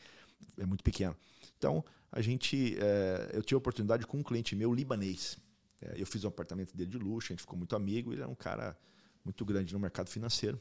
[0.58, 1.14] É muito pequeno.
[1.58, 5.38] Então, a gente, é, eu tive a oportunidade com um cliente meu libanês.
[5.82, 8.14] É, eu fiz um apartamento dele de luxo, a gente ficou muito amigo.
[8.14, 8.78] Ele era um cara
[9.24, 10.60] muito grande no mercado financeiro.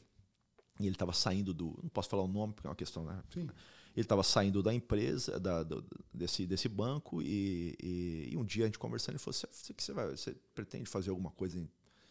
[0.79, 1.79] E ele estava saindo do.
[1.81, 3.21] Não posso falar o nome, porque é uma questão, né?
[3.33, 3.47] Sim.
[3.95, 8.65] Ele estava saindo da empresa, da, do, desse, desse banco, e, e, e, um dia
[8.65, 11.65] a gente conversando, ele falou: você, você, vai, você pretende fazer alguma coisa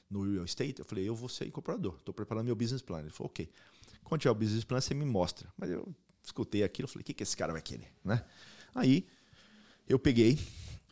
[0.09, 0.79] no real estate?
[0.79, 3.01] Eu falei: eu vou ser incorporador, estou preparando meu business plan.
[3.01, 3.51] Ele falou: ok.
[4.03, 5.53] Quando tiver o business plan, você me mostra.
[5.59, 7.92] Mas eu escutei aquilo, falei: o que, que esse cara vai querer?
[8.03, 8.25] Né?
[8.74, 9.06] Aí
[9.88, 10.38] eu peguei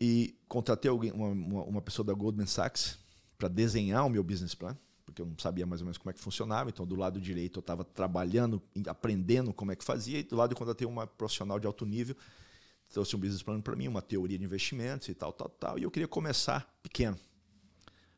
[0.00, 2.98] e contratei alguém, uma, uma, uma pessoa da Goldman Sachs
[3.36, 6.12] para desenhar o meu business plan, porque eu não sabia mais ou menos como é
[6.12, 6.70] que funcionava.
[6.70, 10.52] Então, do lado direito, eu estava trabalhando, aprendendo como é que fazia, e do lado
[10.52, 12.16] eu contratei uma profissional de alto nível
[12.92, 15.78] trouxe um business plan para mim, uma teoria de investimentos e tal, tal, tal.
[15.78, 17.18] E eu queria começar pequeno.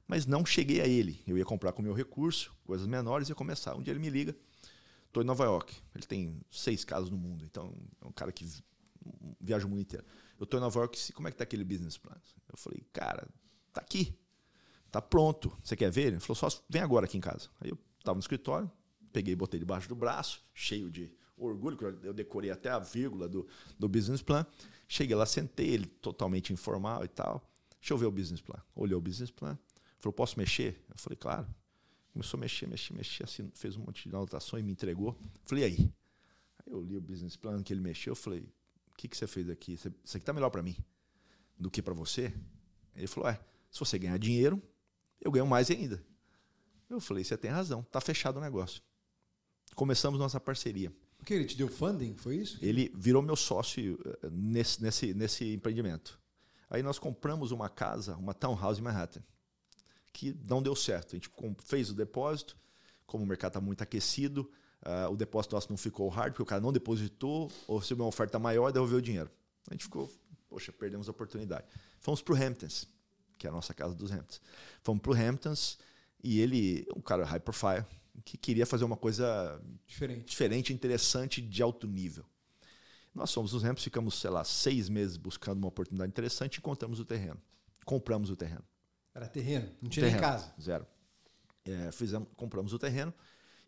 [0.06, 1.22] Mas não cheguei a ele.
[1.26, 3.74] Eu ia comprar com o meu recurso, coisas menores, e ia começar.
[3.74, 4.36] Um dia ele me liga,
[5.06, 5.74] estou em Nova York.
[5.94, 7.72] Ele tem seis casas no mundo, então
[8.02, 8.44] é um cara que
[9.40, 10.04] viaja o mundo inteiro.
[10.38, 12.16] Eu estou em Nova York, como é que está aquele business plan?
[12.50, 13.28] Eu falei, cara,
[13.72, 14.16] tá aqui.
[14.90, 15.56] Tá pronto.
[15.62, 16.06] Você quer ver?
[16.08, 17.48] Ele falou, só vem agora aqui em casa.
[17.60, 18.70] Aí eu estava no escritório,
[19.12, 23.46] peguei, botei debaixo do braço, cheio de orgulho, que eu decorei até a vírgula do,
[23.78, 24.46] do business plan.
[24.86, 27.50] Cheguei lá, sentei, ele totalmente informal e tal.
[27.80, 28.60] Deixa eu ver o business plan.
[28.74, 29.58] Olhou o business plan.
[29.98, 30.84] Falou, posso mexer?
[30.88, 31.46] Eu falei, claro.
[32.12, 35.18] Começou a mexer, mexer, mexer, assim, fez um monte de anotações me entregou.
[35.44, 35.92] Falei, e aí?
[36.58, 38.48] Aí eu li o business plan que ele mexeu, eu falei,
[38.94, 39.74] o que, que você fez aqui?
[39.74, 40.76] Isso aqui está melhor para mim
[41.58, 42.32] do que para você?
[42.94, 44.62] Ele falou, é, se você ganhar dinheiro,
[45.20, 46.02] eu ganho mais ainda.
[46.88, 48.80] Eu falei, você tem razão, tá fechado o negócio.
[49.74, 50.92] Começamos nossa parceria.
[51.18, 52.58] Porque ele te deu funding, foi isso?
[52.62, 56.20] Ele virou meu sócio eh, nesse, nesse, nesse empreendimento.
[56.70, 59.22] Aí nós compramos uma casa, uma townhouse em Manhattan,
[60.12, 61.16] que não deu certo.
[61.16, 61.30] A gente
[61.64, 62.56] fez o depósito,
[63.06, 64.50] como o mercado está muito aquecido,
[64.84, 68.08] uh, o depósito nosso não ficou hard, porque o cara não depositou, ou recebeu uma
[68.08, 69.30] oferta maior e devolveu o dinheiro.
[69.68, 70.10] A gente ficou,
[70.48, 71.64] poxa, perdemos a oportunidade.
[71.98, 72.86] Fomos para o Hamptons,
[73.38, 74.40] que é a nossa casa dos Hamptons.
[74.82, 75.78] Fomos para o Hamptons
[76.22, 77.84] e ele, um cara high profile,
[78.24, 82.24] que queria fazer uma coisa diferente, diferente interessante, de alto nível.
[83.14, 86.98] Nós somos os Rempos, ficamos, sei lá, seis meses buscando uma oportunidade interessante e encontramos
[86.98, 87.40] o terreno.
[87.84, 88.64] Compramos o terreno.
[89.14, 89.68] Era terreno?
[89.80, 90.52] Não tinha terreno, nem casa?
[90.60, 90.86] Zero.
[91.64, 93.14] É, fizemos, compramos o terreno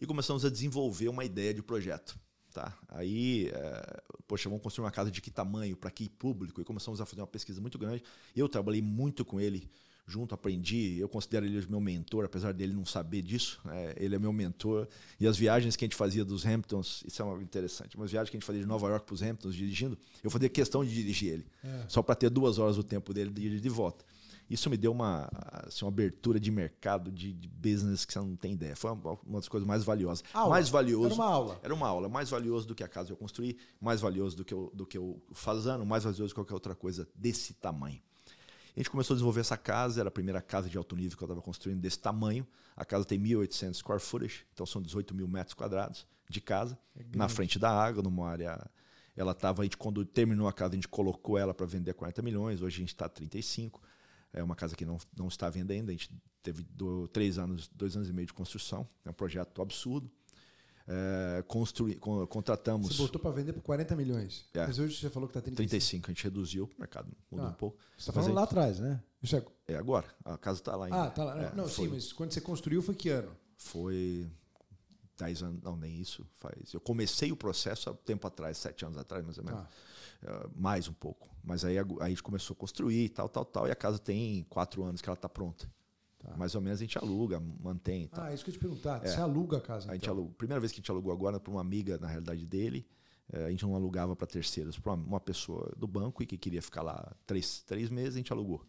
[0.00, 2.18] e começamos a desenvolver uma ideia de projeto.
[2.52, 2.76] Tá?
[2.88, 6.60] Aí, é, poxa, vamos construir uma casa de que tamanho, para que público?
[6.60, 8.02] E começamos a fazer uma pesquisa muito grande.
[8.34, 9.70] Eu trabalhei muito com ele
[10.06, 10.98] junto, aprendi.
[10.98, 13.60] Eu considero ele meu mentor, apesar dele não saber disso.
[13.68, 14.86] É, ele é meu mentor.
[15.18, 17.96] E as viagens que a gente fazia dos Hamptons, isso é uma interessante.
[17.96, 20.48] Umas viagens que a gente fazia de Nova York para os Hamptons dirigindo, eu fazia
[20.48, 21.84] questão de dirigir ele, é.
[21.88, 24.04] só para ter duas horas o tempo dele de ir de volta.
[24.48, 25.28] Isso me deu uma,
[25.66, 28.76] assim, uma abertura de mercado, de, de, business que você não tem ideia.
[28.76, 30.22] Foi uma, uma das coisas mais valiosas.
[30.32, 30.50] Aula.
[30.50, 31.06] Mais valioso.
[31.06, 31.60] Era uma aula.
[31.62, 32.08] Era uma aula.
[32.08, 34.86] Mais valioso do que a casa que eu construí, mais valioso do que, eu, do
[34.86, 38.00] que o fazano, mais valioso do que qualquer outra coisa desse tamanho.
[38.76, 41.24] A gente começou a desenvolver essa casa, era a primeira casa de alto nível que
[41.24, 42.46] eu estava construindo desse tamanho.
[42.76, 47.02] A casa tem 1.800 square footage, então são 18 mil metros quadrados de casa, é
[47.16, 48.70] na frente da água, numa área.
[49.16, 52.20] Ela estava, a gente, quando terminou a casa, a gente colocou ela para vender 40
[52.20, 53.80] milhões, hoje a gente está 35.
[54.36, 56.10] É uma casa que não, não está vendo ainda, a gente
[56.42, 60.10] teve do, três anos, dois anos e meio de construção, é um projeto absurdo.
[60.88, 62.94] É, construir, contratamos.
[62.94, 64.44] Você botou para vender por 40 milhões.
[64.54, 64.64] É.
[64.64, 65.68] Mas hoje você falou que está 35.
[65.68, 67.76] 35, a gente reduziu, o mercado mudou ah, um pouco.
[67.96, 69.02] Você está falando lá atrás, né?
[69.20, 69.44] Isso é...
[69.66, 71.02] é agora, a casa está lá ainda.
[71.02, 71.42] Ah, está lá.
[71.42, 71.86] É, não, foi...
[71.86, 73.36] sim, mas quando você construiu foi que ano?
[73.56, 74.30] Foi
[75.18, 76.24] 10 anos, não, nem isso.
[76.34, 76.72] Faz.
[76.72, 79.60] Eu comecei o processo há tempo atrás, sete anos atrás, mais ou menos.
[79.60, 79.68] Ah.
[80.22, 81.28] Uh, mais um pouco.
[81.44, 84.44] Mas aí, aí a gente começou a construir, tal, tal, tal, e a casa tem
[84.48, 85.70] quatro anos que ela está pronta.
[86.18, 86.36] Tá.
[86.36, 88.08] Mais ou menos a gente aluga, mantém.
[88.08, 88.26] Tá.
[88.26, 89.04] Ah, isso que eu te perguntar.
[89.04, 89.08] É.
[89.08, 89.90] Você aluga a casa?
[89.90, 90.14] A gente então?
[90.14, 90.34] aluga.
[90.36, 92.86] Primeira vez que a gente alugou agora para uma amiga, na realidade dele.
[93.32, 96.62] É, a gente não alugava para terceiros, para uma pessoa do banco e que queria
[96.62, 98.64] ficar lá três, três meses, a gente alugou.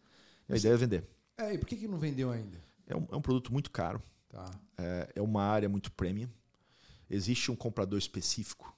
[0.50, 1.08] E a ideia é vender.
[1.38, 2.60] É, e por que, que não vendeu ainda?
[2.88, 4.02] É um, é um produto muito caro.
[4.30, 4.50] Tá.
[4.78, 6.30] É, é uma área muito premium.
[7.10, 8.76] Existe um comprador específico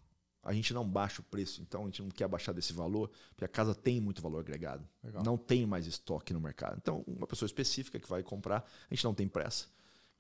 [0.50, 3.46] a gente não baixa o preço, então a gente não quer baixar desse valor, porque
[3.46, 4.84] a casa tem muito valor agregado.
[5.04, 5.22] Legal.
[5.24, 6.76] Não tem mais estoque no mercado.
[6.82, 9.68] Então, uma pessoa específica que vai comprar, a gente não tem pressa.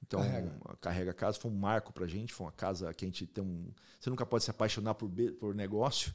[0.06, 1.40] Então, carrega, carrega a casa.
[1.40, 2.32] Foi um marco para a gente.
[2.32, 3.72] Foi uma casa que a gente tem um.
[4.00, 6.14] Você nunca pode se apaixonar por, por negócio,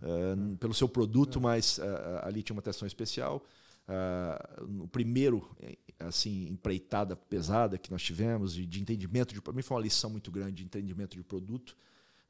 [0.00, 1.42] uh, pelo seu produto, é.
[1.42, 1.82] mas uh,
[2.22, 3.44] ali tinha uma atenção especial.
[3.88, 5.50] Uh, no primeiro,
[5.98, 10.08] assim, empreitada pesada que nós tivemos, de, de entendimento, de, para mim foi uma lição
[10.08, 11.76] muito grande de entendimento de produto.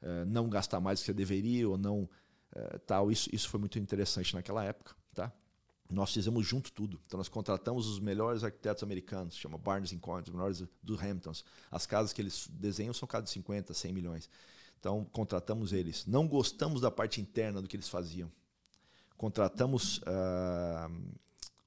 [0.01, 2.09] Eh, não gastar mais do que você deveria ou não
[2.55, 3.11] uh, tal.
[3.11, 4.95] Isso, isso foi muito interessante naquela época.
[5.13, 5.31] Tá?
[5.89, 6.99] Nós fizemos junto tudo.
[7.05, 11.45] Então nós contratamos os melhores arquitetos americanos, chama Barnes Coins, os melhores do Hamptons.
[11.69, 14.29] As casas que eles desenham são casas de 50, 100 milhões.
[14.79, 16.05] Então contratamos eles.
[16.07, 18.31] Não gostamos da parte interna do que eles faziam.
[19.15, 20.91] Contratamos uh,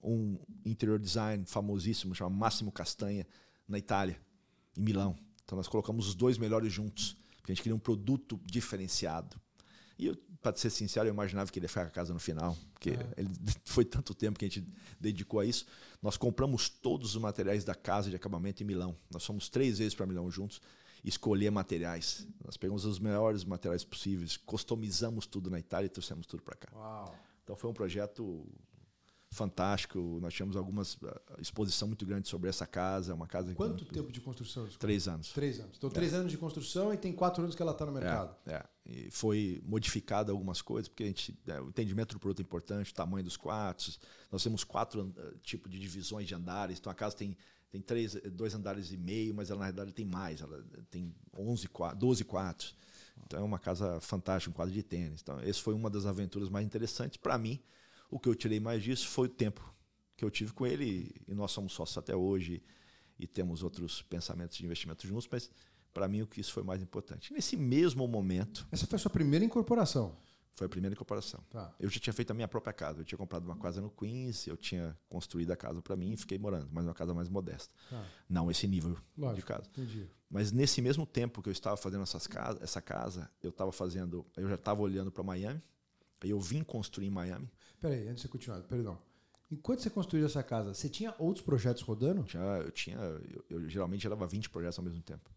[0.02, 3.24] um interior design famosíssimo, chama Máximo Castanha,
[3.68, 4.20] na Itália,
[4.76, 5.16] em Milão.
[5.44, 7.16] Então nós colocamos os dois melhores juntos.
[7.44, 9.38] Porque a gente queria um produto diferenciado.
[9.98, 12.56] E para ser sincero, eu imaginava que ele ia ficar com a casa no final,
[12.72, 13.14] porque é.
[13.18, 13.28] ele,
[13.66, 14.66] foi tanto tempo que a gente
[14.98, 15.66] dedicou a isso.
[16.02, 18.96] Nós compramos todos os materiais da casa de acabamento em Milão.
[19.12, 20.58] Nós fomos três vezes para Milão juntos
[21.04, 22.26] escolher materiais.
[22.42, 26.68] Nós pegamos os melhores materiais possíveis, customizamos tudo na Itália e trouxemos tudo para cá.
[26.74, 27.14] Uau.
[27.42, 28.48] Então foi um projeto
[29.34, 30.18] fantástico.
[30.20, 34.20] Nós tivemos algumas uh, exposição muito grande sobre essa casa, uma casa Quanto tempo de
[34.20, 34.66] construção?
[34.78, 35.32] Três anos.
[35.32, 35.76] Três anos.
[35.76, 36.16] Então, três é.
[36.16, 38.36] anos de construção e tem quatro anos que ela está no mercado.
[38.46, 38.64] É, é.
[38.86, 42.92] E foi modificada algumas coisas, porque a gente, é, o entendimento do produto é importante,
[42.92, 43.98] o tamanho dos quartos.
[44.30, 46.78] Nós temos quatro uh, tipos de divisões de andares.
[46.78, 47.36] Então, a casa tem
[47.74, 51.68] tem três, dois andares e meio, mas ela na realidade tem mais, ela tem 11,
[51.96, 52.72] 12 quartos.
[53.26, 55.20] Então é uma casa fantástica, um quadro de tênis.
[55.20, 57.60] Então, essa foi uma das aventuras mais interessantes para mim
[58.14, 59.74] o que eu tirei mais disso foi o tempo
[60.16, 62.62] que eu tive com ele e nós somos sócios até hoje
[63.18, 65.50] e temos outros pensamentos de investimento juntos, mas
[65.92, 67.32] para mim o que isso foi mais importante.
[67.32, 68.68] Nesse mesmo momento.
[68.70, 70.16] Essa foi a sua primeira incorporação?
[70.54, 71.40] Foi a primeira incorporação.
[71.50, 71.74] Tá.
[71.80, 73.00] Eu já tinha feito a minha própria casa.
[73.00, 76.16] Eu tinha comprado uma casa no Queens, eu tinha construído a casa para mim e
[76.16, 77.74] fiquei morando, mas uma casa mais modesta.
[77.90, 78.06] Tá.
[78.28, 79.68] Não esse nível Lógico, de casa.
[79.70, 80.08] Entendi.
[80.30, 84.24] Mas nesse mesmo tempo que eu estava fazendo essas casas, essa casa, eu estava fazendo,
[84.36, 85.60] eu já estava olhando para Miami.
[86.24, 87.50] Aí eu vim construir em Miami.
[87.78, 88.98] Peraí, antes de você continuar, perdão.
[89.50, 92.22] Enquanto você construiu essa casa, você tinha outros projetos rodando?
[92.24, 92.96] Tinha, eu tinha.
[92.96, 95.30] Eu, eu geralmente gerava 20 projetos ao mesmo tempo.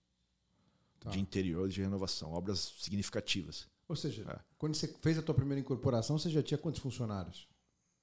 [1.01, 1.09] Tá.
[1.09, 3.67] De interior de renovação, obras significativas.
[3.85, 4.39] Ou seja, é.
[4.57, 7.49] quando você fez a tua primeira incorporação, você já tinha quantos funcionários?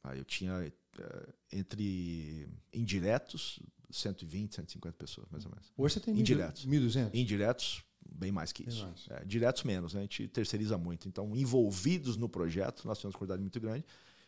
[0.02, 0.52] Ah, eu tinha
[0.98, 3.58] é, entre indiretos
[3.90, 5.72] 120, 150 pessoas, mais ou menos.
[5.74, 6.66] Hoje você tem indiretos.
[6.66, 7.14] 1.200?
[7.14, 8.84] Indiretos, bem mais que isso.
[8.84, 9.06] Mais.
[9.10, 10.00] É, diretos menos, né?
[10.00, 11.08] a gente terceiriza muito.
[11.08, 13.84] Então, envolvidos no projeto, nós temos uma quantidade muito grande.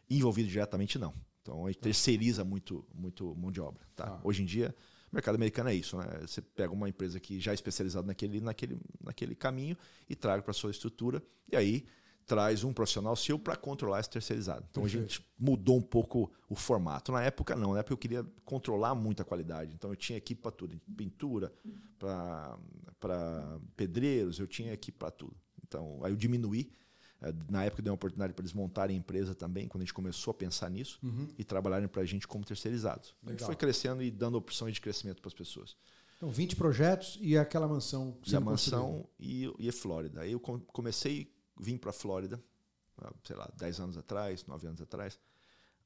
[0.08, 1.14] Envolvido diretamente, não.
[1.42, 3.86] Então, a gente terceiriza muito, muito mão de obra.
[3.94, 4.08] Tá?
[4.08, 4.20] Ah.
[4.24, 4.74] Hoje em dia,
[5.12, 5.96] o mercado americano é isso.
[5.96, 6.04] Né?
[6.22, 9.76] Você pega uma empresa que já é especializada naquele, naquele, naquele caminho
[10.08, 11.22] e traga para a sua estrutura.
[11.50, 11.86] E aí
[12.26, 14.66] traz um profissional seu para controlar esse terceirizado.
[14.68, 15.04] Então Perfeito.
[15.04, 17.12] a gente mudou um pouco o formato.
[17.12, 19.72] Na época não, na época eu queria controlar muito a qualidade.
[19.74, 21.52] Então eu tinha equipe para tudo, pintura,
[21.98, 25.36] para pedreiros, eu tinha equipe para tudo.
[25.64, 26.72] Então aí eu diminuí.
[27.22, 29.94] Eh, na época deu uma oportunidade para eles montarem a empresa também, quando a gente
[29.94, 31.28] começou a pensar nisso uhum.
[31.38, 33.14] e trabalharem para a gente como terceirizados.
[33.22, 33.28] Legal.
[33.28, 35.76] A gente foi crescendo e dando opções de crescimento para as pessoas.
[36.16, 38.16] Então, 20 projetos e aquela mansão.
[38.26, 40.22] E a mansão e, e a Flórida.
[40.22, 42.42] Aí eu comecei vim para a Flórida,
[43.24, 45.18] sei lá, 10 anos atrás, 9 anos atrás,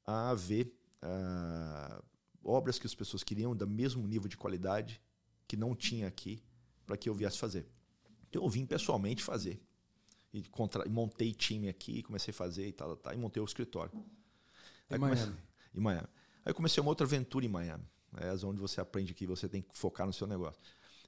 [0.05, 2.03] a ver uh,
[2.43, 5.01] obras que as pessoas queriam do mesmo nível de qualidade
[5.47, 6.43] que não tinha aqui
[6.85, 7.67] para que eu viesse fazer.
[8.29, 9.61] Então eu vim pessoalmente fazer.
[10.33, 13.91] E contra, montei time aqui, comecei a fazer e tal, tal, e montei o escritório.
[14.89, 15.35] Em Miami.
[15.75, 16.07] em Miami.
[16.45, 17.85] Aí comecei uma outra aventura em Miami.
[18.17, 20.61] É onde você aprende que você tem que focar no seu negócio.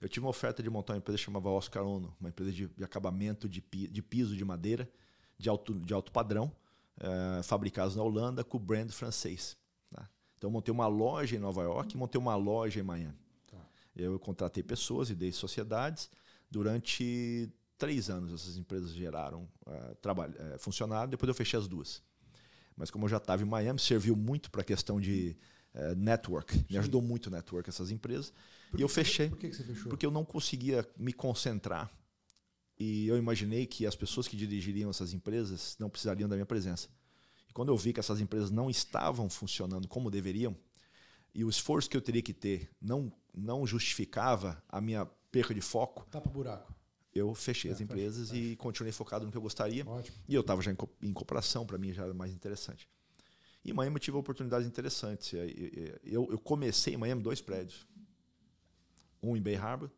[0.04, 2.68] Eu tive uma oferta de montar uma empresa que chamava Oscar Ono, uma empresa de,
[2.68, 4.90] de acabamento de, de, piso de madeira
[5.38, 6.52] de alto, de alto padrão,
[7.00, 9.58] é, fabricados na Holanda com o brand francês.
[9.90, 10.10] Tá?
[10.38, 13.18] Então, montei uma loja em Nova York e montei uma loja em Miami.
[13.50, 13.58] Tá.
[13.96, 16.10] Eu contratei pessoas e dei sociedades.
[16.52, 21.12] Durante três anos, essas empresas geraram uh, trabalho, uh, funcionário.
[21.12, 22.04] Depois eu fechei as duas.
[22.76, 25.38] Mas como eu já estava em Miami, serviu muito para a questão de
[25.76, 26.66] uh, network.
[26.70, 28.34] Me ajudou muito o network essas empresas.
[28.72, 29.30] Por e eu fechei.
[29.30, 29.90] Por que, que você fechou?
[29.90, 31.92] Porque eu não conseguia me concentrar.
[32.80, 36.90] E eu imaginei que as pessoas que dirigiriam essas empresas não precisariam da minha presença.
[37.48, 40.56] E quando eu vi que essas empresas não estavam funcionando como deveriam,
[41.34, 45.62] e o esforço que eu teria que ter não, não justificava a minha perca de
[45.62, 46.06] foco.
[46.12, 46.74] Tapa buraco.
[47.14, 49.88] Eu fechei é, as empresas fecha, e continuei focado no que eu gostaria.
[49.88, 50.18] Ótimo.
[50.28, 52.88] E eu estava já em, em cooperação, para mim já era mais interessante.
[53.64, 55.34] E em Miami eu tive oportunidades interessantes.
[56.04, 57.88] Eu, eu comecei em Miami dois prédios
[59.24, 59.90] um em Bay Harbor,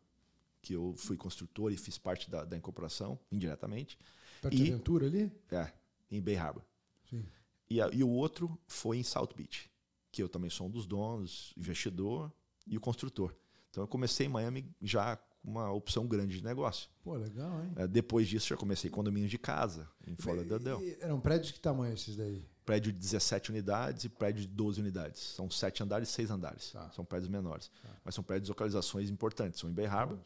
[0.62, 3.98] que eu fui construtor e fiz parte da, da incorporação, indiretamente.
[4.40, 5.32] Perto e, de Aventura ali?
[5.50, 5.72] É,
[6.10, 6.62] em Bay Harbor.
[7.10, 7.24] Sim.
[7.68, 9.68] E, e o outro foi em South Beach,
[10.12, 12.32] que eu também sou um dos donos, investidor
[12.66, 13.34] e o construtor.
[13.70, 16.88] Então eu comecei em Miami já com uma opção grande de negócio.
[17.02, 17.72] Pô, legal, hein?
[17.76, 20.96] É, depois disso já comecei condomínio de casa, em Fort Lauderdale.
[21.00, 22.44] Eram prédios de que tamanho esses daí?
[22.66, 25.20] Prédio de 17 unidades e prédio de 12 unidades.
[25.20, 26.72] São sete andares e seis andares.
[26.72, 26.90] Tá.
[26.90, 27.70] São prédios menores.
[27.80, 27.88] Tá.
[28.04, 29.62] Mas são prédios de localizações importantes.
[29.62, 30.18] Um em Bay Harbor,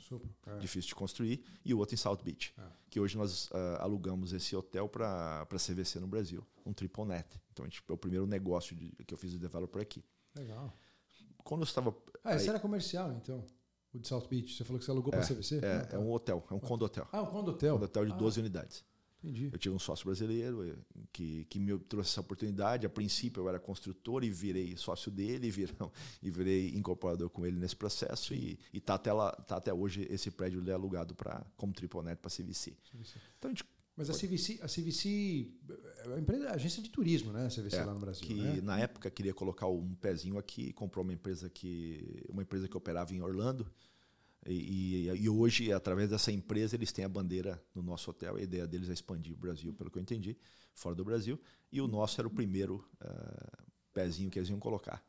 [0.47, 0.59] é.
[0.59, 2.63] difícil de construir, e o outro em South Beach, é.
[2.89, 7.29] que hoje nós uh, alugamos esse hotel para a CVC no Brasil, um triple net.
[7.53, 10.03] Então, gente, é o primeiro negócio de, que eu fiz de developer aqui.
[10.35, 10.75] Legal.
[11.45, 11.95] Quando eu estava...
[12.25, 13.45] Ah, esse aí, era comercial, então?
[13.93, 14.55] O de South Beach.
[14.55, 15.61] Você falou que você alugou é, para a CVC?
[15.63, 15.97] É, ah, tá.
[15.97, 17.07] é um hotel, é um condotel.
[17.13, 17.75] Ah, um condotel.
[17.75, 18.17] Um condotel de ah.
[18.17, 18.85] 12 unidades.
[19.23, 19.51] Entendi.
[19.53, 20.77] Eu tive um sócio brasileiro eh,
[21.13, 22.87] que, que me trouxe essa oportunidade.
[22.87, 25.69] A princípio eu era construtor e virei sócio dele e,
[26.27, 28.33] e virei incorporador com ele nesse processo.
[28.35, 32.29] E está até, lá, tá até hoje esse prédio é alugado pra, como Triponet para
[32.29, 32.73] a CVC.
[32.91, 33.19] CVC.
[33.39, 33.65] Então, a gente
[33.97, 37.45] mas a CVC, a CVC é a empresa, a agência de turismo, né?
[37.45, 38.27] A CVC é, lá no Brasil.
[38.27, 38.61] Que né?
[38.63, 43.13] na época queria colocar um pezinho aqui, comprou uma empresa que uma empresa que operava
[43.13, 43.71] em Orlando
[44.47, 48.37] e, e, e, hoje, através dessa empresa, eles têm a bandeira no nosso hotel.
[48.37, 50.37] A ideia deles é expandir o Brasil, pelo que eu entendi,
[50.73, 51.39] fora do Brasil.
[51.71, 55.05] E o nosso era o primeiro uh, pezinho que eles iam colocar.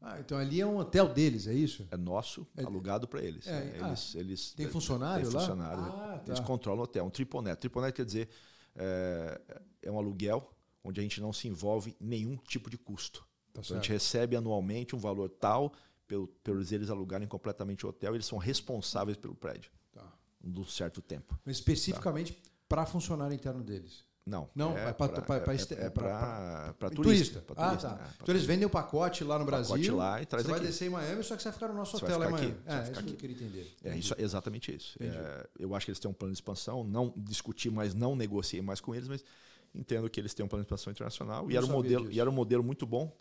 [0.00, 1.86] Ah, então ali é um hotel deles, é isso?
[1.90, 3.46] É nosso, É- alugado para eles.
[3.46, 3.78] É, né?
[3.80, 5.40] ah, eles, eles Tem funcionário tem lá?
[5.40, 5.82] funcionário.
[5.82, 6.44] Ah, Eles tá.
[6.46, 7.04] controlam o hotel.
[7.04, 7.58] Um triponet.
[7.58, 8.28] Triponet quer dizer
[8.74, 9.40] é,
[9.82, 10.48] é um aluguel
[10.84, 13.26] onde a gente não se envolve em nenhum tipo de custo.
[13.52, 15.72] Tá Então, a gente recebe anualmente um valor tal
[16.06, 18.14] pelo, pelos eles alugarem completamente o hotel.
[18.14, 20.04] Eles são responsáveis pelo prédio, Tá.
[20.44, 21.38] um certo tempo.
[21.44, 22.36] Mas especificamente
[22.68, 24.04] para funcionário interno deles.
[24.28, 24.50] Não.
[24.56, 27.40] Não, é é, é pra- pra- pra Turista.
[27.40, 27.44] turista.
[27.56, 28.04] Ah, turista, tá.
[28.04, 29.96] é, então eles vendem o pacote lá no Pacote Brasil.
[29.96, 30.66] lá e traz Você vai aqui.
[30.66, 32.34] descer em Miami, só que você vai ficar no nosso Você vai hotel lá em
[32.34, 32.60] aqui, Miami.
[32.66, 33.12] vai É, isso que eu aqui.
[33.16, 33.76] queria entender.
[33.84, 34.96] É, isso, é exatamente isso.
[35.00, 38.60] É, eu acho que eles têm um plano de expansão, não discuti mais, não negociei
[38.60, 39.24] mais com eles, mas
[39.72, 41.44] entendo que eles têm um plano de expansão internacional.
[41.44, 42.16] Não E era, um modelo, disso.
[42.16, 43.16] e era um modelo muito bom,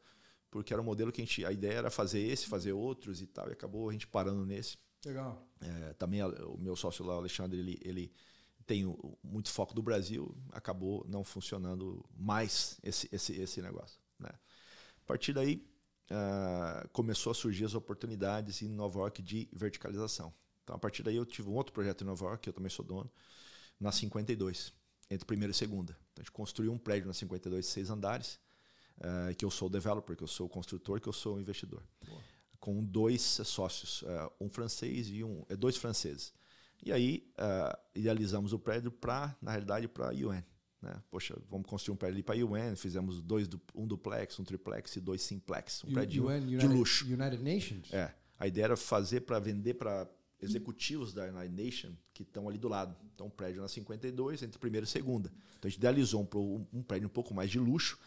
[0.55, 1.43] porque era um modelo que a gente.
[1.43, 4.77] A ideia era fazer esse, fazer outros e tal, e acabou a gente parando nesse.
[5.05, 5.45] Legal.
[5.59, 8.13] É, também o meu sócio lá, o Alexandre, ele, ele
[8.65, 8.85] tem
[9.21, 13.99] muito foco do Brasil, acabou não funcionando mais esse, esse, esse negócio.
[14.17, 14.29] Né?
[14.31, 15.61] A partir daí,
[16.09, 20.33] ah, começou a surgir as oportunidades em Nova York de verticalização.
[20.63, 22.69] Então, a partir daí, eu tive um outro projeto em Nova York, que eu também
[22.69, 23.11] sou dono,
[23.77, 24.73] na 52,
[25.11, 25.91] entre primeira e segunda.
[26.13, 28.39] Então, a gente construiu um prédio na 52, seis andares,
[29.01, 31.39] ah, que eu sou o developer, que eu sou o construtor, que eu sou o
[31.39, 31.81] investidor.
[32.59, 35.43] Com dois sócios, ah, um francês e um.
[35.49, 36.33] eh, dois franceses.
[36.83, 40.41] E aí, ah, idealizamos o prédio para, na realidade, para a UN.
[40.81, 41.01] Né?
[41.09, 44.95] Poxa, vamos construir um prédio ali para a UN, fizemos dois, um duplex, um triplex
[44.95, 45.83] e dois simplex.
[45.83, 47.05] Um U- prédio UN, de United- luxo.
[47.05, 47.93] United Nations?
[47.93, 48.13] É.
[48.37, 50.07] A ideia era fazer para vender para
[50.41, 52.95] executivos da United Nation que estão ali do lado.
[53.15, 55.31] Então, um prédio na 52, entre primeira e segunda.
[55.57, 57.97] Então, a gente idealizou um- um prédio um pouco mais de luxo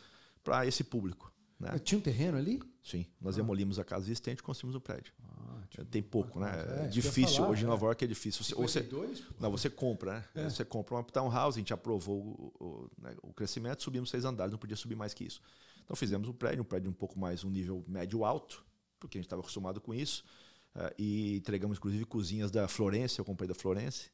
[0.43, 1.33] para esse público.
[1.59, 1.77] Né?
[1.81, 2.61] Tinha um terreno ali?
[2.83, 5.13] Sim, nós demolimos a casa existente e construímos um prédio.
[5.21, 6.53] Ah, Tem pouco, né?
[6.53, 7.37] É, É difícil.
[7.37, 7.69] falar, Hoje em é.
[7.69, 8.45] Nova York é difícil.
[8.45, 9.21] Você, ou você, 52?
[9.21, 9.35] pô.
[9.41, 10.25] não, você compra, né?
[10.37, 10.51] É.
[10.51, 14.53] Você compra uma townhouse, a gente aprovou o, o, né, o crescimento, subimos seis andares,
[14.53, 15.43] não podia subir mais que isso.
[15.85, 18.65] Então fizemos um prédio, um prédio um pouco mais, um nível médio-alto,
[19.01, 20.25] porque a gente estava acostumado com isso,
[20.75, 24.11] eh, e entregamos inclusive cozinhas da Florence, eu comprei da Florence,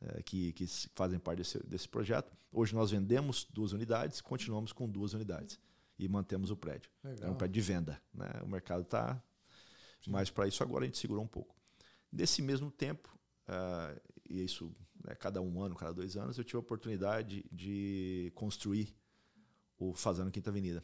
[0.00, 2.32] eh, que, que fazem parte desse, desse projeto.
[2.52, 5.58] Hoje nós vendemos duas unidades, continuamos com duas unidades
[5.98, 6.90] e mantemos o prédio.
[7.04, 7.30] É Legal.
[7.30, 8.02] um prédio de venda.
[8.12, 8.28] Né?
[8.42, 9.22] O mercado está
[10.06, 11.54] mais para isso agora, a gente segurou um pouco.
[12.12, 13.94] Nesse mesmo tempo, ah,
[14.28, 18.94] e isso né, cada um ano, cada dois anos, eu tive a oportunidade de construir
[19.78, 20.82] o Fazano Quinta Avenida.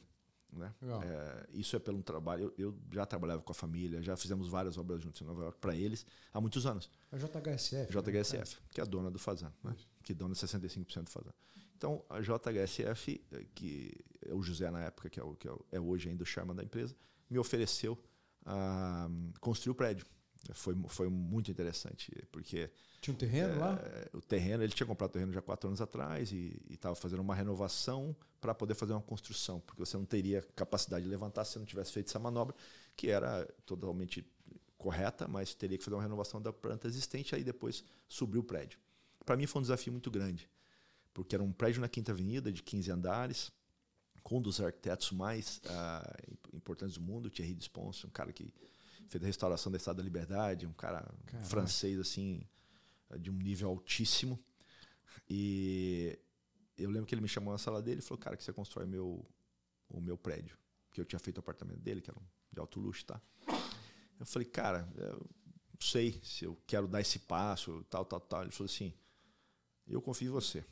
[0.53, 0.73] Né?
[0.83, 2.53] É, isso é pelo trabalho.
[2.59, 5.59] Eu, eu já trabalhava com a família, já fizemos várias obras juntos em Nova York
[5.59, 6.91] para eles há muitos anos.
[7.11, 7.75] A JHSF.
[7.75, 7.87] né?
[7.87, 9.75] JHSF, que é a dona do Fazano, né?
[10.03, 11.35] que dona 65% do Fazano.
[11.83, 13.21] Então, a JHSF,
[13.57, 13.93] que
[14.25, 16.55] é o José na época, que é, o, que é, é hoje ainda o chairman
[16.55, 16.95] da empresa,
[17.29, 17.99] me ofereceu
[18.47, 20.07] a construir o prédio.
[20.53, 23.81] Foi, foi muito interessante, porque Tinha um terreno lá?
[23.83, 27.19] eh, o terreno, ele tinha comprado o terreno já quatro anos atrás e estava fazendo
[27.19, 31.53] uma renovação para poder fazer uma construção, porque você não teria capacidade de levantar se
[31.55, 32.55] você não tivesse feito essa manobra,
[32.97, 34.25] que era totalmente
[34.79, 38.79] correta, mas teria que fazer uma renovação da planta existente, aí depois subir o prédio.
[39.25, 40.49] Para mim foi um desafio muito grande,
[41.15, 43.53] porque era um prédio na Quinta Avenida, de 15 andares,
[44.23, 48.53] com um dos arquitetos mais ah, imp- importantes do mundo, Thierry Desponce, um cara que
[49.09, 51.45] fez a restauração da Estado da Liberdade, um cara Caraca.
[51.49, 52.47] francês assim
[53.21, 54.39] de um nível altíssimo.
[55.29, 56.19] E
[56.79, 58.87] eu lembro que ele me chamou na sala dele e falou: "Cara, que você constrói
[58.87, 59.25] meu
[59.89, 60.57] o meu prédio,
[60.91, 63.21] que eu tinha feito o apartamento dele, que era um de alto luxo, tá?"
[64.19, 68.43] Eu falei: "Cara, eu não sei se eu quero dar esse passo, tal, tal, tal".
[68.43, 68.95] Ele falou assim:
[69.87, 70.65] "Eu confio em você.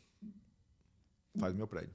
[1.38, 1.95] Faz meu prédio."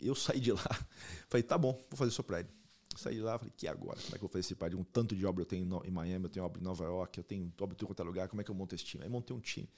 [0.00, 0.60] Eu saí de lá,
[1.28, 2.52] falei: "Tá bom, vou fazer o seu prédio."
[2.96, 3.94] Saí de lá, falei, que agora?
[4.00, 4.76] Como é que eu vou fazer esse prédio?
[4.76, 7.22] Um tanto de obra eu tenho em Miami, eu tenho obra em Nova York, eu
[7.22, 9.04] tenho obra em tudo quanto é lugar, como é que eu monto esse time?
[9.04, 9.68] Aí montei um time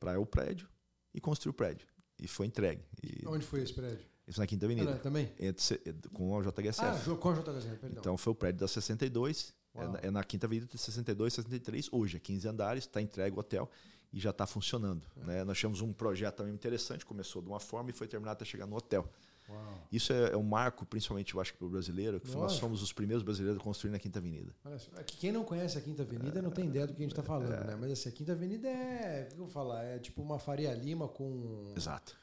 [0.00, 0.68] para o prédio
[1.14, 1.86] e construí o prédio.
[2.18, 2.82] E foi entregue.
[3.00, 4.04] E Onde foi esse prédio?
[4.26, 5.32] isso na Quinta Avenida, Ah, também?
[5.38, 5.78] entre,
[6.12, 7.10] com a JHSF.
[7.12, 8.00] Ah, com a JHSF, perdão.
[8.00, 11.88] então foi o prédio da 62, é na, é na Quinta Avenida de 62, 63,
[11.92, 13.70] hoje é 15 andares, está entregue o hotel
[14.12, 15.02] e já está funcionando.
[15.22, 15.24] É.
[15.24, 15.44] Né?
[15.44, 18.66] Nós tivemos um projeto também interessante, começou de uma forma e foi terminado até chegar
[18.66, 19.08] no hotel.
[19.48, 19.88] Uau.
[19.90, 22.82] Isso é, é um marco, principalmente, eu acho que para o brasileiro, que nós somos
[22.82, 24.54] os primeiros brasileiros a construir na Quinta Avenida.
[24.62, 27.00] Olha só, é que quem não conhece a Quinta Avenida não tem ideia do que
[27.00, 27.64] a gente está falando, É.
[27.64, 27.76] né?
[27.80, 29.22] Mas assim, a Quinta Avenida é.
[29.22, 29.82] O que eu vou falar?
[29.84, 31.72] É tipo uma Faria Lima com.
[31.74, 32.14] Exato.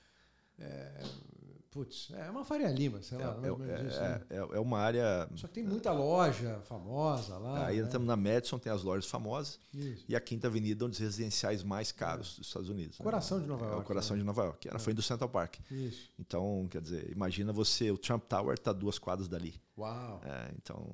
[1.75, 3.37] Putz, é uma Faria Lima, sei É, lá.
[3.43, 4.21] é- é- né?
[4.29, 5.27] é- é uma área.
[5.35, 7.67] Só que tem muita loja famosa lá.
[7.67, 7.83] aí né?
[7.83, 10.05] estamos na Madison, tem as lojas famosas, Isso.
[10.07, 12.97] e a Quinta Avenida, um dos residenciais mais caros dos Estados Unidos.
[12.97, 13.03] né?
[13.03, 13.81] Coração de Nova É York.
[13.81, 14.21] o coração né?
[14.21, 14.69] de Nova York.
[14.69, 15.55] Ela foi do Central Park.
[15.69, 16.09] Isso.
[16.17, 19.53] Então, quer dizer, imagina você, o Trump Tower está duas quadras dali.
[19.77, 20.21] Uau.
[20.23, 20.87] É, então,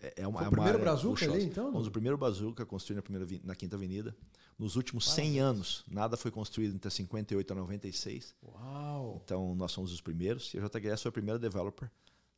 [0.00, 1.70] é, é uma, Foi é o uma primeiro área Brazuca ali, então?
[1.70, 4.16] Fomos o primeiro Brazuca construído na, primeira, na Quinta Avenida.
[4.58, 8.34] Nos últimos 100 anos, nada foi construído entre 58 e 96.
[8.42, 9.20] Uau.
[9.24, 10.54] Então, nós somos os primeiros.
[10.54, 11.90] E a JHS foi a primeira developer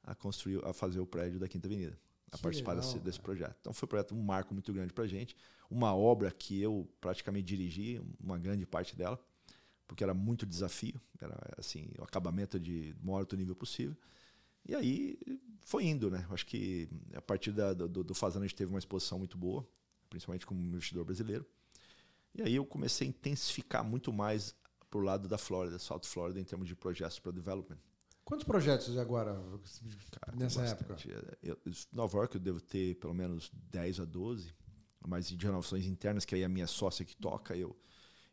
[0.07, 1.99] a construir, a fazer o prédio da Quinta Avenida,
[2.31, 3.57] a Que participar legal, desse, desse projeto.
[3.61, 5.37] Então foi um projeto, um marco muito grande para gente,
[5.69, 9.21] uma obra que eu praticamente dirigi, uma grande parte dela,
[9.87, 13.97] porque era muito desafio, era assim o acabamento de maior alto nível possível.
[14.65, 15.19] E aí
[15.61, 16.25] foi indo, né?
[16.31, 19.69] Acho que a partir da, do, do Fazano a gente teve uma exposição muito boa,
[20.09, 21.45] principalmente como investidor brasileiro.
[22.37, 24.55] E aí eu comecei a intensificar muito mais
[24.91, 27.79] pro lado da Flórida, South Florida, em termos de projetos para development.
[28.25, 29.33] Quantos projetos agora
[30.21, 30.95] Cara, nessa tem época?
[30.95, 31.17] bastante.
[31.43, 31.59] Eu,
[31.93, 34.53] Nova York eu devo ter pelo menos 10 a 12,
[35.07, 37.75] mas de renovações internas, que aí a minha sócia que toca, eu,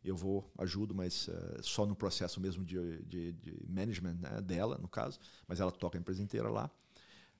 [0.04, 4.76] eu vou, ajudo, mas eh, só no processo mesmo de, de, de management né, dela,
[4.78, 6.70] no caso, mas ela toca a empresa inteira lá.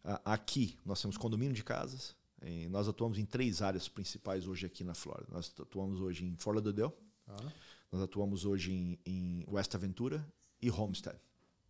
[0.03, 4.67] Ah, aqui nós temos condomínio de casas, em- nós atuamos em três áreas principais hoje
[4.67, 5.29] aqui na Flórida.
[5.33, 6.93] Nós atuamos hoje em Fort Lauderdale,
[7.27, 7.53] Tá.
[7.91, 10.27] nós atuamos hoje em, em West Aventura
[10.61, 11.19] e Homestead.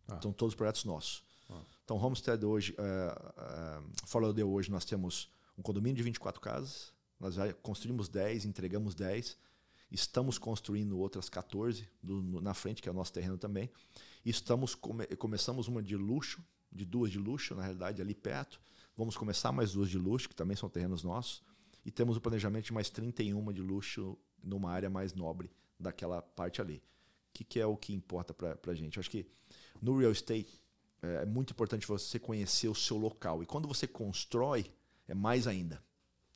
[0.09, 0.17] Ah.
[0.19, 1.23] Então, todos os projetos nossos.
[1.49, 1.61] Ah.
[1.85, 6.93] Então, Homestead hoje, uh, uh, Fort Lauderdale hoje, nós temos um condomínio de 24 casas.
[7.21, 9.37] Nós já construímos 10, entregamos 10.
[9.91, 13.71] Estamos construindo outras 14 do- no- na frente, que é o nosso terreno também.
[14.25, 18.61] E estamos come- começamos uma de luxo, de duas de luxo, na realidade, ali perto.
[18.97, 21.43] Vamos começar mais duas de luxo, que também são terrenos nossos.
[21.85, 26.61] E temos o planejamento de mais 31 de luxo numa área mais nobre daquela parte
[26.61, 26.77] ali.
[26.77, 26.83] O
[27.35, 28.97] que, que é o que importa para a gente?
[28.97, 29.27] Eu acho que
[29.83, 30.65] no real estate é
[31.23, 33.43] é muito importante você conhecer o seu local.
[33.43, 34.73] E quando você constrói,
[35.07, 35.83] é mais ainda.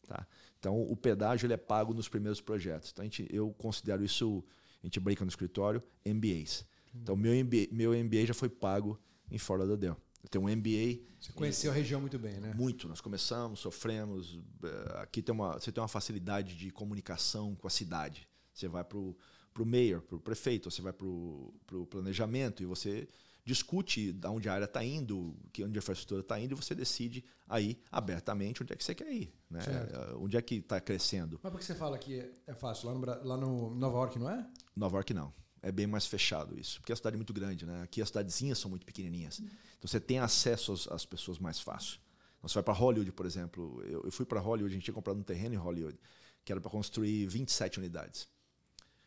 [0.06, 0.26] Tá?
[0.58, 2.90] Então, o pedágio ele é pago nos primeiros projetos.
[2.90, 4.44] Então, a gente, eu considero isso,
[4.82, 6.66] a gente brinca no escritório, MBAs.
[6.94, 8.98] Então, meu MBA, meu MBA já foi pago
[9.30, 9.96] em Fort Lauderdale.
[10.22, 12.52] Eu tenho um MBA Você conheceu a região muito bem, né?
[12.54, 12.88] muito.
[12.88, 14.38] Nós começamos, sofremos.
[14.64, 18.28] eh, Aqui tem uma, você tem uma facilidade de comunicação com a cidade.
[18.52, 19.16] Você vai para o
[19.64, 23.08] mayor, para o prefeito, você vai para o planejamento e você
[23.44, 26.74] discute de onde a área está indo, que onde a infraestrutura está indo, e você
[26.74, 29.60] decide aí abertamente onde é que você quer ir, né?
[29.62, 29.94] Certo.
[29.94, 31.40] Eh, Onde é que está crescendo.
[31.42, 32.88] Mas por que você fala que é fácil?
[32.88, 34.46] Lá no, lá no Nova York, não é?
[34.76, 35.32] Nova York não.
[35.60, 37.82] É bem mais fechado isso, porque a cidade é muito grande, né?
[37.82, 39.40] Aqui as cidadezinhas são muito pequenininhas.
[39.40, 41.98] Então você tem acesso às, às pessoas mais fácil.
[42.38, 43.82] Então, você vai para Hollywood, por exemplo.
[43.84, 45.98] Eu, eu fui para Hollywood, a gente tinha comprado um terreno em Hollywood,
[46.44, 48.28] que era para construir 27 unidades.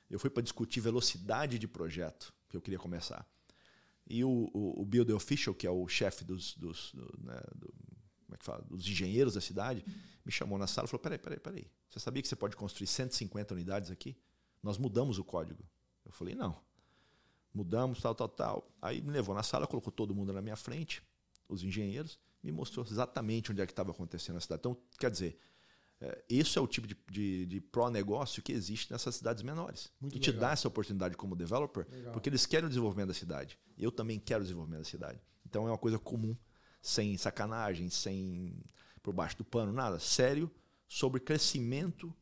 [0.10, 3.26] Eu fui para discutir velocidade de projeto, que eu queria começar.
[4.06, 7.74] E o, o, o builder official, que é o chefe dos, dos, do, né, do-
[8.26, 8.62] como é que fala?
[8.70, 9.86] dos engenheiros da cidade,
[10.26, 11.68] me chamou na sala e falou: peraí, peraí, peraí.
[11.90, 14.18] Você sabia que você pode construir 150 unidades aqui?
[14.62, 15.64] Nós mudamos o código.
[16.06, 16.60] Eu falei: não.
[17.54, 18.72] Mudamos, tal, tal, tal.
[18.82, 21.04] Aí me levou na sala, colocou todo mundo na minha frente,
[21.50, 24.60] os engenheiros, me mostrou exatamente onde é que estava acontecendo a cidade.
[24.62, 25.38] Então, quer dizer,
[26.00, 29.92] é, isso é o tipo de, de, de pró-negócio que existe nessas cidades menores.
[30.00, 30.48] Muito e te legal.
[30.48, 32.14] dá essa oportunidade como developer, Legal.
[32.14, 33.60] porque eles querem o desenvolvimento da cidade.
[33.78, 35.22] Eu também quero o desenvolvimento da cidade.
[35.46, 36.36] Então é uma coisa comum,
[36.82, 38.64] sem sacanagem, sem
[39.04, 40.00] por baixo do pano, nada.
[40.00, 40.50] Sério
[40.88, 42.14] sobre crescimento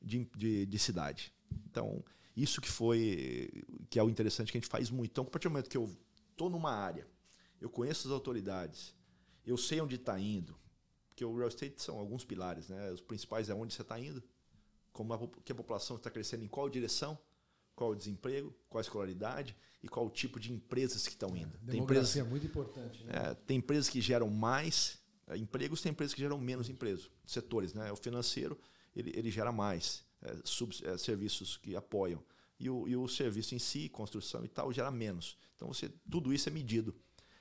[0.00, 1.32] de, de, de cidade.
[1.66, 2.02] Então,
[2.42, 3.50] isso que foi,
[3.90, 5.10] que é o interessante que a gente faz muito.
[5.10, 5.90] Então, a partir do momento que eu
[6.30, 7.06] estou numa área,
[7.60, 8.94] eu conheço as autoridades,
[9.44, 10.56] eu sei onde está indo,
[11.08, 12.92] porque o real estate são alguns pilares, né?
[12.92, 14.22] Os principais é onde você está indo,
[14.92, 17.18] como a, que a população está crescendo, em qual direção,
[17.74, 21.58] qual o desemprego, qual a escolaridade e qual o tipo de empresas que estão indo.
[21.66, 23.12] Tem empresas, é muito importante, né?
[23.14, 27.10] é, tem empresas que geram mais é, empregos, tem empresas que geram menos empregos.
[27.26, 27.90] Setores, né?
[27.90, 28.58] O financeiro
[28.94, 32.22] ele, ele gera mais é, sub, é, serviços que apoiam
[32.58, 35.36] e o, e o serviço em si, construção e tal, gera menos.
[35.56, 36.94] Então você, tudo isso é medido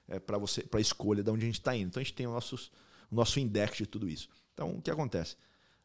[0.08, 1.88] é, para você, para a escolha de onde a gente está indo.
[1.88, 2.72] Então a gente tem o nossos,
[3.12, 4.30] o nosso index de tudo isso.
[4.54, 5.36] Então o que acontece?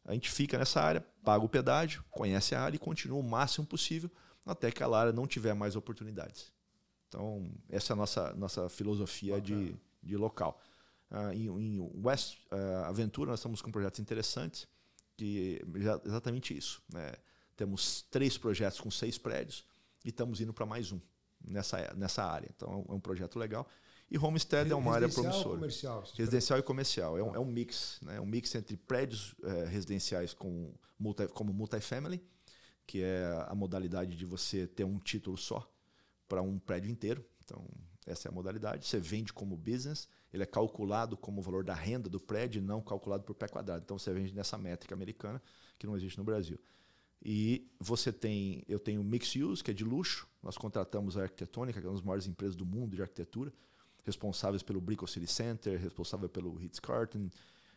[0.05, 3.65] A gente fica nessa área, paga o pedágio, conhece a área e continua o máximo
[3.65, 4.11] possível
[4.45, 6.51] até que a área não tiver mais oportunidades.
[7.07, 10.59] Então, essa é a nossa, nossa filosofia de, de local.
[11.09, 14.67] Ah, em, em West ah, Aventura, nós estamos com projetos interessantes,
[15.15, 15.61] que
[16.05, 16.81] exatamente isso.
[16.93, 17.13] né?
[17.55, 19.65] Temos três projetos com seis prédios
[20.03, 20.99] e estamos indo para mais um
[21.43, 22.49] nessa, nessa área.
[22.55, 23.67] Então, é um projeto legal.
[24.09, 25.55] E Homestead é uma área promissora.
[25.55, 26.03] comercial?
[26.15, 27.17] Residencial e comercial.
[27.17, 27.99] É um, é um mix.
[28.01, 28.19] Né?
[28.19, 32.23] um mix entre prédios eh, residenciais com multi, como multifamily,
[32.85, 35.67] que é a modalidade de você ter um título só
[36.27, 37.25] para um prédio inteiro.
[37.43, 37.67] Então,
[38.05, 38.87] essa é a modalidade.
[38.87, 42.81] Você vende como business, ele é calculado como o valor da renda do prédio, não
[42.81, 43.83] calculado por pé quadrado.
[43.83, 45.41] Então, você vende nessa métrica americana,
[45.77, 46.59] que não existe no Brasil.
[47.23, 50.27] E você tem, eu tenho Mix Use, que é de luxo.
[50.41, 53.53] Nós contratamos a Arquitetônica, que é uma das maiores empresas do mundo de arquitetura,
[54.03, 57.29] responsáveis pelo Brickell City Center, responsável pelo Ritz-Carlton,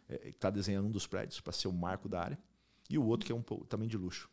[0.08, 2.38] é, está desenhando um dos prédios para ser o marco da área.
[2.90, 4.28] E o outro que é um pouco também de luxo.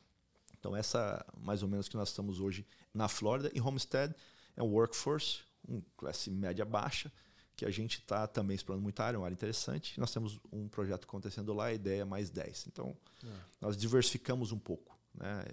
[0.57, 3.51] Então essa mais ou menos que nós estamos hoje na Flórida.
[3.53, 4.15] E Homestead
[4.55, 7.11] é um workforce, um classe média baixa,
[7.56, 9.99] que a gente está também explorando muita área, uma área interessante.
[9.99, 12.68] Nós temos um projeto acontecendo lá, a ideia é mais 10.
[12.68, 13.28] Então, é.
[13.62, 15.43] nós diversificamos um pouco né,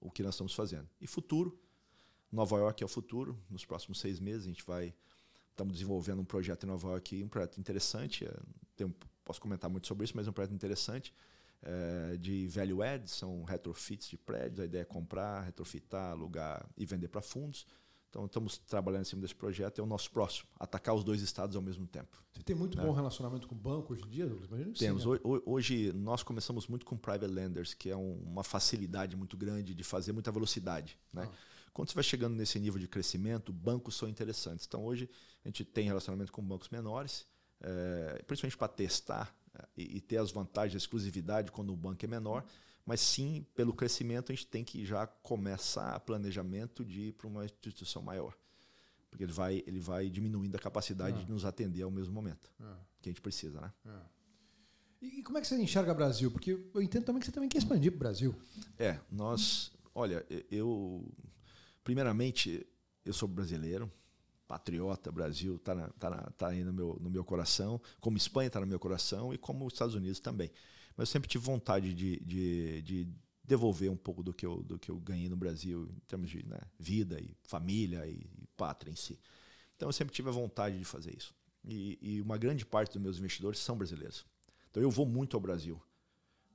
[0.00, 0.88] o que nós estamos fazendo.
[1.00, 1.58] E futuro,
[2.30, 3.38] Nova York é o futuro.
[3.50, 4.94] Nos próximos seis meses, a gente vai.
[5.50, 8.24] Estamos desenvolvendo um projeto em Nova York, um projeto interessante.
[8.24, 8.34] É,
[8.74, 8.94] tem,
[9.24, 11.12] posso comentar muito sobre isso, mas é um projeto interessante.
[11.64, 14.60] É, de value add, são retrofits de prédios.
[14.60, 17.66] A ideia é comprar, retrofitar, alugar e vender para fundos.
[18.12, 19.78] Então, estamos trabalhando em cima desse projeto.
[19.78, 22.22] É o nosso próximo, atacar os dois estados ao mesmo tempo.
[22.30, 22.84] Você tem muito né?
[22.84, 24.50] bom relacionamento com o banco hoje em dia, Douglas?
[24.50, 25.02] Imagino Temos.
[25.02, 25.18] Sim, né?
[25.46, 29.82] Hoje, nós começamos muito com private lenders, que é um, uma facilidade muito grande de
[29.82, 30.98] fazer muita velocidade.
[31.10, 31.26] Né?
[31.26, 31.36] Ah.
[31.72, 34.66] Quando você vai chegando nesse nível de crescimento, bancos são interessantes.
[34.66, 35.08] Então, hoje,
[35.42, 37.26] a gente tem relacionamento com bancos menores,
[37.62, 42.04] é, principalmente para testar é, e, e, ter as vantagens de exclusividade quando o banco
[42.04, 42.44] é menor
[42.84, 47.44] mas sim, pelo crescimento, a gente tem que já começar planejamento de ir para uma
[47.44, 48.36] instituição maior.
[49.08, 51.24] Porque ele vai, ele vai diminuindo a capacidade é.
[51.24, 52.74] de nos atender ao mesmo momento é.
[53.00, 53.60] que a gente precisa.
[53.60, 53.72] Né?
[53.86, 55.06] É.
[55.06, 56.30] E como é que você enxerga o Brasil?
[56.30, 58.34] Porque eu entendo também que você também quer expandir para o Brasil.
[58.78, 59.70] É, nós.
[59.94, 61.04] Olha, eu.
[61.84, 62.64] Primeiramente,
[63.04, 63.90] eu sou brasileiro,
[64.46, 68.66] patriota, Brasil está tá tá aí no meu, no meu coração, como Espanha está no
[68.66, 70.50] meu coração e como os Estados Unidos também.
[70.96, 73.08] Mas eu sempre tive vontade de, de, de
[73.44, 76.44] devolver um pouco do que, eu, do que eu ganhei no Brasil em termos de
[76.46, 79.18] né, vida e família e, e, pátria em si.
[79.76, 81.34] Então eu sempre tive a vontade de fazer isso.
[81.64, 84.24] E, e, uma grande parte dos meus investidores são brasileiros.
[84.70, 85.80] Então eu vou muito ao Brasil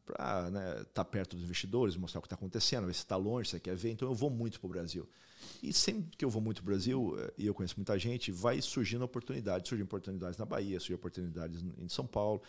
[0.05, 3.17] para estar né, tá perto dos investidores, mostrar o que está acontecendo, ver se está
[3.17, 3.91] longe, se você quer ver.
[3.91, 5.07] Então eu vou muito para o Brasil.
[5.61, 8.31] E sempre que eu vou muito para o Brasil, eh, e eu conheço muita gente,
[8.31, 9.67] vai surgindo oportunidades.
[9.67, 12.41] Surgem oportunidades na Bahia, surgem oportunidades em São Paulo.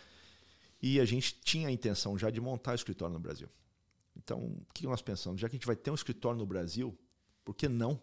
[0.81, 3.49] E a gente tinha a intenção já de montar o escritório no Brasil.
[4.15, 5.39] Então, o que nós pensamos?
[5.39, 6.97] Já que a gente vai ter um escritório no Brasil,
[7.43, 7.99] por que não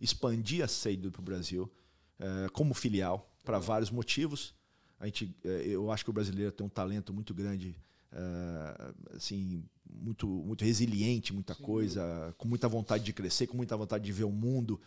[0.00, 1.70] expandir a sede para o Brasil
[2.18, 4.54] eh, como filial, para vários motivos?
[4.98, 7.76] A gente, eh, eu acho que o brasileiro tem um talento muito grande,
[8.12, 11.62] eh, assim, muito, muito resiliente, muita Sim.
[11.62, 14.80] coisa, com muita vontade de crescer, com muita vontade de ver o mundo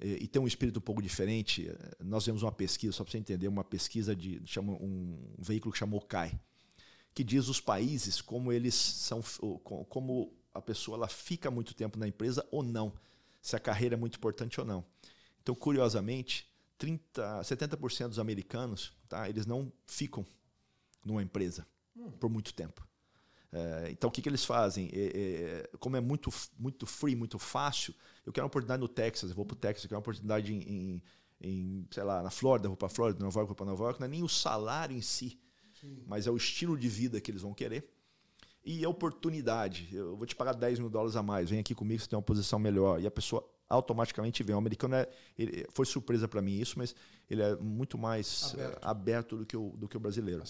[0.00, 1.68] e tem um espírito um pouco diferente.
[2.04, 5.78] Nós vemos uma pesquisa, só para você entender, uma pesquisa de chama, um veículo que
[5.78, 6.38] chamou CAI,
[7.18, 9.20] que diz os países como eles são,
[9.88, 12.92] como a pessoa ela fica muito tempo na empresa ou não,
[13.42, 14.84] se a carreira é muito importante ou não.
[15.42, 16.48] Então, curiosamente,
[16.78, 20.24] 30, 70% dos americanos, tá, eles não ficam
[21.04, 21.66] numa empresa
[22.20, 22.86] por muito tempo.
[23.50, 24.88] É, então, o que, que eles fazem?
[24.92, 27.92] É, é, como é muito, muito free, muito fácil,
[28.24, 30.54] eu quero uma oportunidade no Texas, eu vou para o Texas, eu quero uma oportunidade
[30.54, 31.02] em, em,
[31.40, 33.98] em sei lá, na Flórida, vou para a Flórida, Nova York, vou para Nova York,
[33.98, 35.36] não é nem o salário em si
[36.06, 37.88] mas é o estilo de vida que eles vão querer.
[38.64, 39.88] E a oportunidade.
[39.92, 42.22] Eu vou te pagar 10 mil dólares a mais, vem aqui comigo, você tem uma
[42.22, 43.00] posição melhor.
[43.00, 44.54] E a pessoa automaticamente vem.
[44.54, 45.08] O americano é,
[45.38, 46.94] ele, foi surpresa para mim isso, mas
[47.28, 50.42] ele é muito mais aberto, aberto do, que o, do que o brasileiro.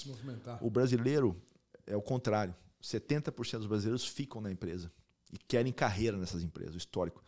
[0.61, 1.41] O brasileiro
[1.87, 2.55] é o contrário.
[2.83, 4.91] 70% dos brasileiros ficam na empresa
[5.33, 7.22] e querem carreira nessas empresas, histórico.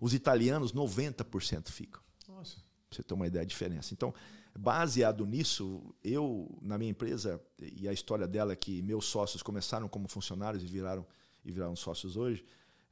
[0.00, 2.02] Os italianos, 90% ficam.
[2.28, 2.56] Nossa.
[2.56, 3.94] Pra você ter uma ideia da diferença.
[3.94, 4.12] Então,
[4.58, 9.88] Baseado nisso, eu, na minha empresa, e a história dela é que meus sócios começaram
[9.88, 11.06] como funcionários e viraram,
[11.44, 12.44] e viraram sócios hoje,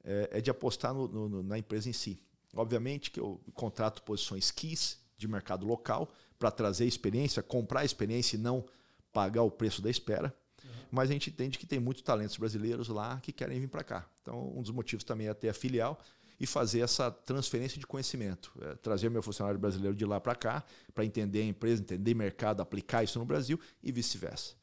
[0.03, 2.21] é, é de apostar no, no, na empresa em si.
[2.55, 8.39] Obviamente que eu contrato posições KISS de mercado local para trazer experiência, comprar experiência e
[8.39, 8.65] não
[9.13, 10.35] pagar o preço da espera.
[10.63, 10.71] Uhum.
[10.91, 14.07] Mas a gente entende que tem muitos talentos brasileiros lá que querem vir para cá.
[14.23, 16.01] Então, um dos motivos também é ter a filial
[16.45, 18.53] e fazer essa transferência de conhecimento.
[18.61, 20.63] É, trazer meu funcionário brasileiro de lá para cá,
[20.95, 24.55] para entender a empresa, entender mercado, aplicar isso no Brasil e vice-versa.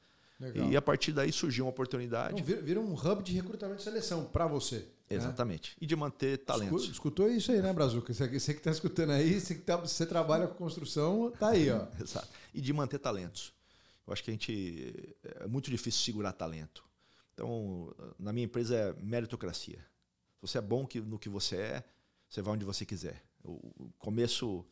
[0.69, 2.41] E a partir daí surgiu uma oportunidade.
[2.41, 4.77] Então, vira um hub de recrutamento e seleção para você.
[4.77, 5.17] Né?
[5.17, 5.71] Exatamente.
[5.71, 5.77] Né?
[5.81, 6.89] E de manter talentos.
[6.89, 8.11] Escutou isso aí, né, Brazuca?
[8.11, 11.85] Você que está escutando aí, você que tá, você trabalha com construção, tá aí, ó.
[12.01, 12.27] Exato.
[12.55, 13.53] E de manter talentos.
[14.07, 15.15] Eu acho que a gente.
[15.41, 16.83] É muito difícil segurar talento.
[17.35, 19.90] Então, na minha empresa é meritocracia.
[20.41, 21.83] Se você é bom no que você é,
[22.27, 23.23] você vai onde você quiser.
[23.43, 24.65] O começo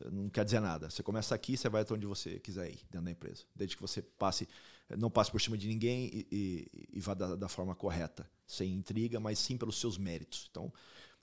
[0.00, 0.90] eh, não quer dizer nada.
[0.90, 3.44] Você começa aqui, você vai até onde você quiser ir dentro da empresa.
[3.54, 4.48] Desde que você passe,
[4.98, 8.72] não passe por cima de ninguém e, e, e vá da, da, forma correta, sem
[8.72, 10.48] intriga, mas sim pelos seus méritos.
[10.50, 10.72] Então,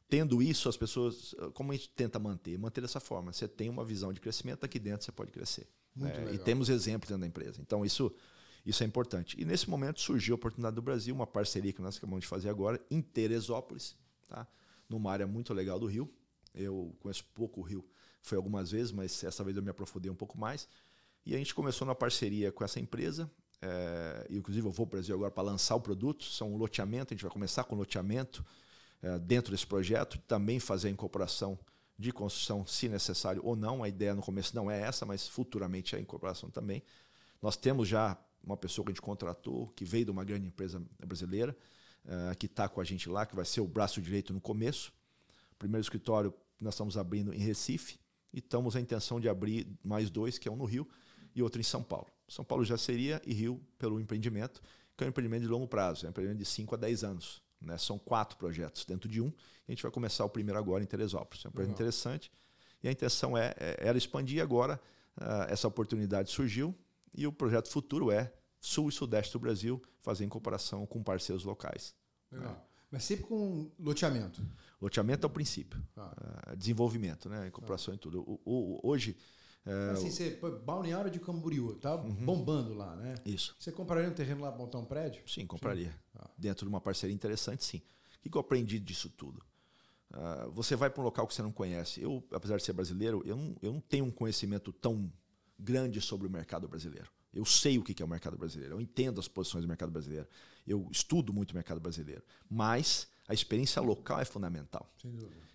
[0.07, 2.57] tendo isso, as pessoas, como a gente tenta manter?
[2.57, 3.33] Manter dessa forma.
[3.33, 5.67] Você tem uma visão de crescimento, aqui dentro você pode crescer.
[6.01, 7.59] É, e temos exemplos dentro da empresa.
[7.61, 8.13] Então, isso
[8.65, 9.39] isso é importante.
[9.39, 12.49] E nesse momento surgiu a oportunidade do Brasil, uma parceria que nós acabamos de fazer
[12.49, 13.95] agora em Teresópolis,
[14.27, 14.47] tá?
[14.87, 16.11] numa área muito legal do Rio.
[16.53, 17.85] Eu conheço pouco o Rio,
[18.21, 20.67] foi algumas vezes, mas essa vez eu me aprofundei um pouco mais.
[21.25, 23.29] E a gente começou na parceria com essa empresa.
[23.61, 26.23] É, inclusive, eu vou para o Brasil agora para lançar o produto.
[26.23, 28.45] São um loteamento, a gente vai começar com loteamento
[29.01, 31.57] é, dentro desse projeto, também fazer a incorporação
[31.97, 33.83] de construção, se necessário ou não.
[33.83, 36.81] A ideia no começo não é essa, mas futuramente é a incorporação também.
[37.41, 40.81] Nós temos já uma pessoa que a gente contratou, que veio de uma grande empresa
[41.05, 41.55] brasileira,
[42.05, 44.91] uh, que está com a gente lá, que vai ser o braço direito no começo.
[45.53, 47.99] O primeiro escritório nós estamos abrindo em Recife
[48.33, 50.87] e estamos a intenção de abrir mais dois, que é um no Rio
[51.33, 52.07] e outro em São Paulo.
[52.27, 54.61] São Paulo já seria e Rio pelo empreendimento,
[54.95, 57.41] que é um empreendimento de longo prazo, é um empreendimento de 5 a 10 anos.
[57.61, 57.77] Né?
[57.77, 59.31] São quatro projetos dentro de um.
[59.67, 61.45] A gente vai começar o primeiro agora em Teresópolis.
[61.45, 62.31] É um projeto interessante.
[62.81, 64.79] E a intenção é, é, era expandir agora.
[65.17, 66.73] Uh, essa oportunidade surgiu
[67.13, 71.43] e o projeto futuro é sul e sudeste do Brasil, fazer em comparação com parceiros
[71.43, 71.95] locais.
[72.31, 72.53] Legal.
[72.53, 72.61] Né?
[72.91, 74.41] Mas sempre com loteamento.
[74.81, 75.81] Loteamento é o princípio.
[75.95, 76.51] Ah.
[76.51, 77.47] Uh, desenvolvimento, né?
[77.47, 77.95] Incorporação ah.
[77.95, 78.21] em tudo.
[78.21, 79.15] O, o, hoje.
[79.65, 82.13] Uh, assim, você, balneário de Camboriú, tá uhum.
[82.25, 83.15] bombando lá, né?
[83.25, 83.55] Isso.
[83.59, 85.21] Você compraria um terreno lá para montar um prédio?
[85.27, 85.91] Sim, compraria.
[85.91, 85.97] Sim.
[86.15, 86.29] Ah.
[86.37, 87.77] Dentro de uma parceria interessante, sim.
[87.77, 89.43] O que, que eu aprendi disso tudo?
[90.11, 92.01] Uh, você vai para um local que você não conhece.
[92.01, 95.11] Eu, apesar de ser brasileiro, eu não, eu não tenho um conhecimento tão
[95.59, 97.09] grande sobre o mercado brasileiro.
[97.33, 100.27] Eu sei o que é o mercado brasileiro, eu entendo as posições do mercado brasileiro,
[100.65, 104.91] eu estudo muito o mercado brasileiro, mas a experiência local é fundamental.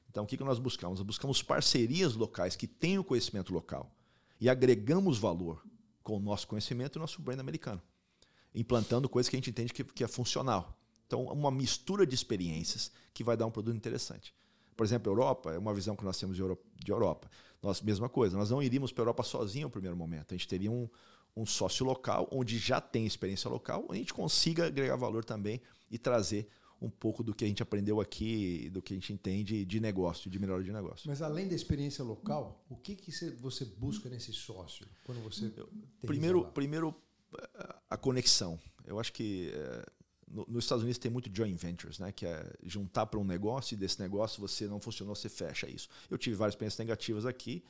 [0.08, 1.00] Então, o que nós buscamos?
[1.00, 3.92] Nós buscamos parcerias locais que tenham conhecimento local
[4.40, 5.64] e agregamos valor
[6.04, 7.82] com o nosso conhecimento e o nosso brand americano,
[8.54, 10.78] implantando coisas que a gente entende que, é funcional.
[11.06, 14.32] Então, uma mistura de experiências que vai dar um produto interessante.
[14.76, 17.30] Por exemplo, Europa é uma visão que nós temos de Europa.
[17.62, 20.34] Nós, mesma coisa, nós não iríamos para a Europa sozinho no primeiro momento.
[20.34, 20.88] A gente teria um,
[21.36, 25.60] um sócio local, onde já tem experiência local, onde a gente consiga agregar valor também
[25.90, 26.48] e trazer
[26.80, 30.30] um pouco do que a gente aprendeu aqui, do que a gente entende de negócio,
[30.30, 31.08] de melhora de negócio.
[31.08, 33.10] Mas além da experiência local, o que, que
[33.40, 35.50] você busca nesse sócio quando você
[36.02, 36.94] primeiro, primeiro
[37.88, 38.58] a conexão.
[38.84, 39.86] Eu acho que é,
[40.34, 42.10] no, nos Estados Unidos tem muito joint ventures, né?
[42.10, 45.88] Que é juntar para um negócio e desse negócio você não funcionou, você fecha isso.
[46.10, 47.64] Eu tive várias experiências negativas aqui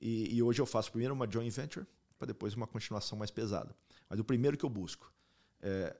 [0.00, 1.86] e, e hoje eu faço primeiro uma joint venture
[2.18, 3.76] para depois uma continuação mais pesada.
[4.08, 5.12] Mas o primeiro que eu busco
[5.60, 5.94] é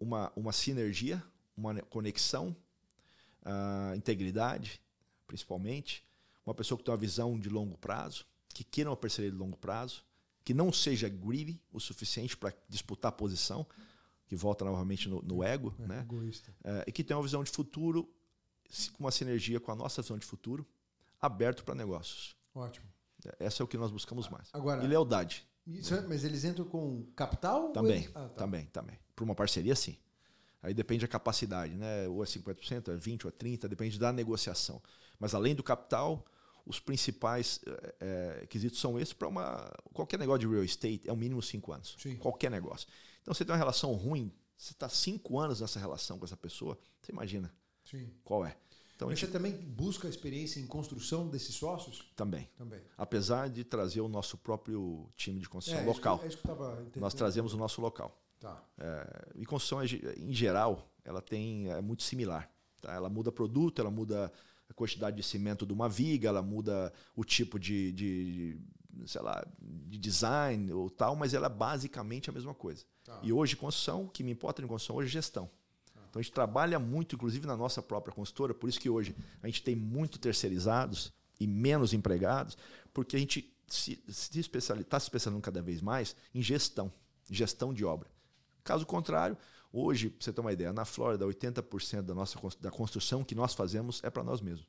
[0.00, 1.22] uma, uma sinergia,
[1.54, 2.56] uma conexão,
[3.42, 4.80] uh, integridade,
[5.26, 6.02] principalmente,
[6.44, 9.56] uma pessoa que tem uma visão de longo prazo, que queira uma parceria de longo
[9.58, 10.04] prazo,
[10.42, 13.66] que não seja greedy o suficiente para disputar a posição,
[14.26, 16.06] que volta novamente no, no ego, é, né?
[16.64, 18.08] É, e que tenha uma visão de futuro,
[18.92, 20.66] com uma sinergia com a nossa visão de futuro,
[21.20, 22.36] aberto para negócios.
[22.54, 22.86] Ótimo.
[23.38, 24.48] Essa é o que nós buscamos mais.
[24.52, 25.46] Agora, e lealdade.
[25.66, 27.70] Isso, é, mas eles entram com capital?
[27.70, 28.10] Também, eles...
[28.14, 28.28] ah, tá.
[28.28, 28.98] também, também.
[29.16, 29.96] Para uma parceria, sim.
[30.62, 32.08] Aí depende da capacidade, né?
[32.08, 34.82] Ou é 50%, é 20%, ou é 30%, depende da negociação.
[35.18, 36.24] Mas além do capital,
[36.66, 41.12] os principais é, é quesitos são esses para uma qualquer negócio de real estate é
[41.12, 41.96] o mínimo cinco anos.
[41.98, 42.16] Sim.
[42.16, 42.88] Qualquer negócio.
[43.24, 46.78] Então você tem uma relação ruim, você está cinco anos nessa relação com essa pessoa,
[47.00, 47.50] você imagina
[47.82, 48.10] Sim.
[48.22, 48.54] qual é.
[48.94, 49.30] Então, Mas gente...
[49.30, 52.12] você também busca a experiência em construção desses sócios?
[52.14, 52.50] Também.
[52.54, 52.82] também.
[52.98, 56.20] Apesar de trazer o nosso próprio time de construção é, local.
[56.22, 58.22] É isso que, é isso que Nós trazemos o nosso local.
[58.38, 58.62] Tá.
[58.76, 62.48] É, e construção, em geral, ela tem é muito similar.
[62.82, 62.92] Tá?
[62.92, 64.30] Ela muda produto, ela muda
[64.68, 68.60] a quantidade de cimento de uma viga, ela muda o tipo de, de
[69.06, 72.84] sei lá, de design ou tal, mas ela é basicamente a mesma coisa.
[73.04, 73.20] Tá.
[73.22, 75.50] E hoje, construção, o que me importa em construção hoje é gestão.
[76.14, 79.46] Então a gente trabalha muito, inclusive na nossa própria consultora, por isso que hoje a
[79.48, 82.56] gente tem muito terceirizados e menos empregados,
[82.92, 86.92] porque a gente se, se está se especializando cada vez mais em gestão,
[87.28, 88.08] gestão de obra.
[88.62, 89.36] Caso contrário,
[89.72, 93.52] hoje, para você ter uma ideia, na Flórida, 80% da nossa da construção que nós
[93.52, 94.68] fazemos é para nós mesmos.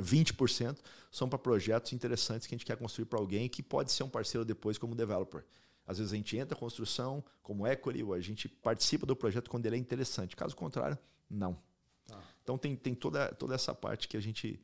[0.00, 0.78] 20%
[1.10, 4.08] são para projetos interessantes que a gente quer construir para alguém que pode ser um
[4.08, 5.44] parceiro depois como developer.
[5.86, 9.50] Às vezes a gente entra na construção como equity, ou a gente participa do projeto
[9.50, 10.36] quando ele é interessante.
[10.36, 10.96] Caso contrário,
[11.28, 11.58] não.
[12.06, 12.22] Tá.
[12.42, 14.60] Então tem, tem toda, toda essa parte que a, gente,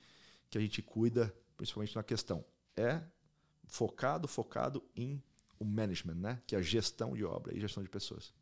[0.48, 2.44] que a gente cuida, principalmente na questão.
[2.76, 3.02] É
[3.66, 5.22] focado, focado em
[5.58, 6.42] o management, né?
[6.46, 8.32] que é a gestão de obra e gestão de pessoas.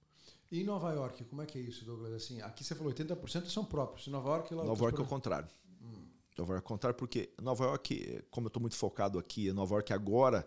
[0.51, 2.13] E em Nova York, como é que é isso, Douglas?
[2.13, 4.07] Assim, aqui você falou 80% são próprios.
[4.07, 4.55] Em Nova York...
[4.55, 5.49] Lá Nova York é o contrário.
[5.81, 6.07] Hum.
[6.37, 10.47] É o contrário, porque Nova York, como eu estou muito focado aqui, Nova York agora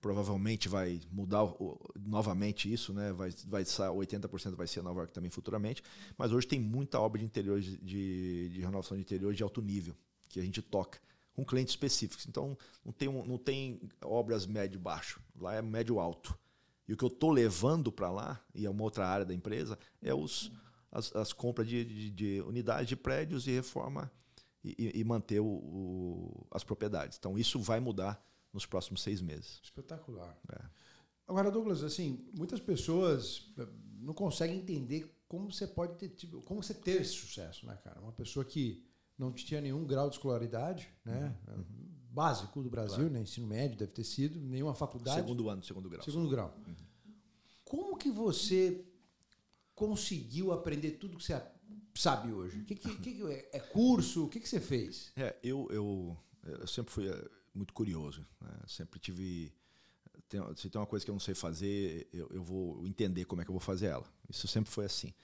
[0.00, 3.12] provavelmente vai mudar o, novamente isso, né?
[3.12, 5.82] Vai, vai ser 80% vai ser Nova York também futuramente.
[6.16, 9.96] Mas hoje tem muita obra de interior de, de, renovação de interior de alto nível
[10.28, 11.00] que a gente toca
[11.34, 12.26] com clientes específicos.
[12.26, 16.38] Então não tem, não tem obras médio baixo, lá é médio alto.
[16.88, 19.76] E o que eu estou levando para lá, e é uma outra área da empresa,
[20.00, 20.52] é os,
[20.92, 24.10] as, as compras de, de, de unidades de prédios e reforma
[24.78, 27.18] e, e manter o, o, as propriedades.
[27.18, 29.60] Então isso vai mudar nos próximos seis meses.
[29.62, 30.36] Espetacular.
[30.52, 30.64] É.
[31.28, 33.66] Agora, Douglas, assim, muitas pessoas eh,
[34.00, 38.00] não conseguem entender como você pode ter, tipo, como você ter esse sucesso, né, cara?
[38.00, 38.84] Uma pessoa que
[39.18, 41.34] não tinha nenhum grau de escolaridade, né?
[41.48, 41.64] Uhum.
[42.10, 43.12] básico do Brasil, claro.
[43.12, 43.22] né?
[43.22, 45.20] Ensino médio deve ter sido, nenhuma faculdade.
[45.20, 46.04] Segundo ano, segundo grau.
[46.04, 46.54] Segundo grau.
[46.66, 46.74] Uhum.
[47.64, 48.84] Como que você
[49.74, 51.34] conseguiu aprender tudo que você
[51.96, 52.60] sabe hoje?
[52.60, 54.24] O que, que, que é, é curso?
[54.24, 55.12] O que, que você fez?
[55.16, 58.26] É, eu, eu, eu sempre fui eh, muito curioso.
[58.40, 58.50] Né?
[58.66, 59.52] Sempre tive.
[60.28, 63.40] Tem, se tem uma coisa que eu não sei fazer, eu, eu vou entender como
[63.40, 64.04] é que eu vou fazer ela.
[64.28, 65.14] Isso sempre foi assim.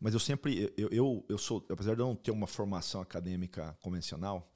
[0.00, 3.76] Mas eu sempre, eu, eu, eu sou, apesar de eu não ter uma formação acadêmica
[3.82, 4.50] convencional,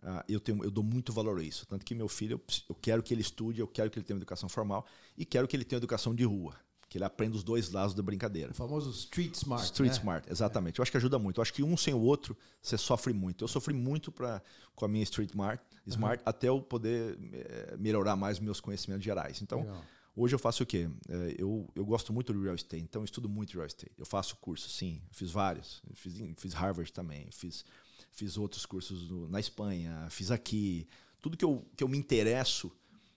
[0.00, 1.66] uh, eu, tenho, eu dou muito valor a isso.
[1.66, 4.16] Tanto que meu filho, eu, eu quero que ele estude, eu quero que ele tenha
[4.16, 4.86] educação formal
[5.18, 6.54] e quero que ele tenha educação de rua
[6.88, 8.52] que ele aprenda os dois lados da brincadeira.
[8.52, 9.64] O famoso street smart.
[9.64, 9.98] Street né?
[9.98, 10.76] smart, exatamente.
[10.76, 10.80] É.
[10.80, 11.38] Eu acho que ajuda muito.
[11.38, 13.42] Eu acho que um sem o outro, você sofre muito.
[13.42, 14.40] Eu sofri muito pra,
[14.74, 16.28] com a minha street smart, smart uhum.
[16.28, 19.42] até eu poder é, melhorar mais meus conhecimentos gerais.
[19.42, 19.84] Então, Legal.
[20.14, 20.88] hoje eu faço o quê?
[21.08, 23.92] É, eu, eu gosto muito do real estate, então eu estudo muito real estate.
[23.98, 25.02] Eu faço curso, sim.
[25.10, 25.82] Fiz vários.
[25.94, 27.28] Fiz, fiz Harvard também.
[27.32, 27.64] Fiz,
[28.12, 30.06] fiz outros cursos no, na Espanha.
[30.08, 30.86] Fiz aqui.
[31.20, 32.70] Tudo que eu, que eu me interesso,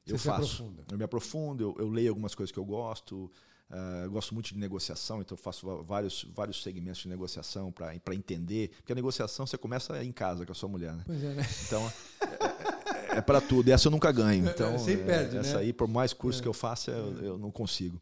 [0.08, 0.64] eu faço.
[0.64, 0.84] Aprofunda.
[0.90, 3.32] Eu me aprofundo, eu, eu leio algumas coisas que eu gosto.
[3.70, 8.70] Uh, gosto muito de negociação, então faço vários, vários segmentos de negociação para entender.
[8.78, 11.04] Porque a negociação você começa em casa com a sua mulher, né?
[11.06, 11.48] Pois é, né?
[11.68, 13.70] Então, é, é, é para tudo.
[13.70, 14.48] Essa eu nunca ganho.
[14.48, 15.60] É, então, Você perde, essa né?
[15.60, 16.42] aí, por mais curso é.
[16.42, 18.02] que eu faça, eu, eu não consigo.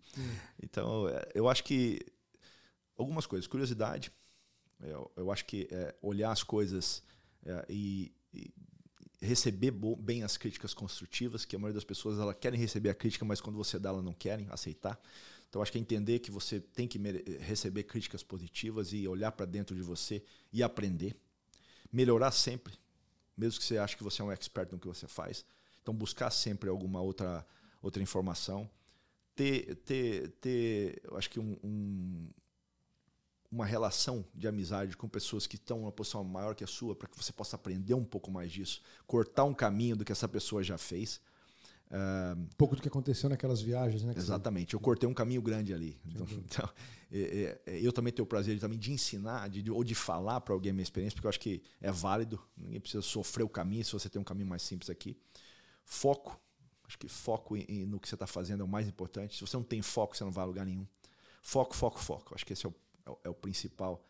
[0.63, 1.99] Então, é, eu acho que
[2.97, 3.45] algumas coisas.
[3.45, 4.09] Curiosidade.
[4.79, 5.67] Eu, eu acho que
[6.03, 7.01] olhar as coisas
[7.67, 8.53] e, e
[9.19, 13.25] receber bem as críticas construtivas, que a maioria das pessoas ela querem receber a crítica,
[13.25, 14.99] mas quando você dá, ela não querem aceitar.
[15.49, 16.99] Então, acho que é entender que você tem que
[17.39, 21.15] receber críticas positivas e olhar para dentro de você e aprender.
[21.91, 22.73] Melhorar sempre,
[23.35, 25.45] mesmo que você ache que você é um expert no que você faz.
[25.81, 27.47] Então, buscar sempre alguma outra,
[27.81, 28.69] outra informação.
[29.35, 32.29] Ter, ter, ter acho que um, um,
[33.49, 37.07] uma relação de amizade com pessoas que estão numa posição maior que a sua, para
[37.07, 38.81] que você possa aprender um pouco mais disso.
[39.05, 41.21] Cortar um caminho do que essa pessoa já fez
[41.89, 44.13] um pouco do que aconteceu naquelas viagens, né?
[44.15, 44.73] Exatamente.
[44.73, 45.97] Eu cortei um caminho grande ali.
[46.05, 46.69] Então, então
[47.11, 50.41] é, é, eu também tenho o prazer de, também de ensinar de, ou de falar
[50.41, 52.41] para alguém a minha experiência, porque eu acho que é válido.
[52.57, 55.17] Ninguém precisa sofrer o caminho se você tem um caminho mais simples aqui.
[55.83, 56.39] Foco.
[56.85, 59.35] Acho que foco em, no que você está fazendo é o mais importante.
[59.35, 60.85] Se você não tem foco, você não vai a lugar nenhum.
[61.41, 62.35] Foco, foco, foco.
[62.35, 62.75] Acho que esse é o,
[63.05, 64.05] é o, é o principal.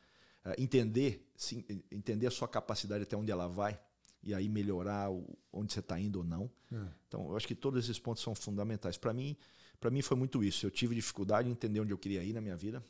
[0.46, 3.80] Uh, entender, sim, entender a sua capacidade até onde ela vai
[4.24, 6.50] e aí melhorar o, onde você está indo ou não.
[6.72, 6.88] É.
[7.08, 8.98] Então, eu acho que todos esses pontos são fundamentais.
[8.98, 9.38] Para mim,
[9.80, 10.66] para mim foi muito isso.
[10.66, 12.84] Eu tive dificuldade em entender onde eu queria ir na minha vida,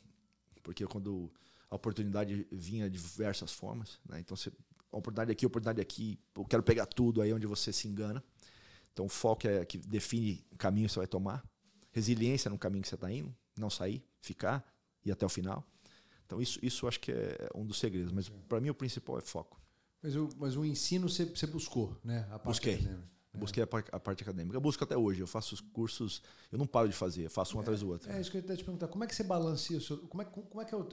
[0.62, 1.30] porque quando
[1.70, 4.20] a oportunidade vinha de diversas formas, né?
[4.20, 4.50] então você,
[4.90, 8.22] oportunidade aqui, oportunidade aqui, eu quero pegar tudo aí onde você se engana.
[8.92, 11.44] Então, o foco é que define o caminho que você vai tomar.
[11.92, 14.64] Resiliência no caminho que você está indo, não sair, ficar
[15.04, 15.64] e até o final.
[16.26, 18.12] Então, isso, isso acho que é um dos segredos.
[18.12, 19.60] Mas, para mim, o principal é foco.
[20.02, 22.26] Mas o, mas o ensino você, você buscou, né?
[22.30, 22.74] A parte Busquei.
[22.74, 23.08] Acadêmica.
[23.34, 23.38] É.
[23.38, 24.56] Busquei a, a, parte acadêmica.
[24.56, 25.20] Eu busco até hoje.
[25.20, 28.10] Eu faço os cursos, eu não paro de fazer, faço um é, atrás do outro.
[28.10, 28.88] É isso que eu ia te perguntar.
[28.88, 29.98] Como é que você balanceia o seu.
[29.98, 30.88] Como é, como é que é o,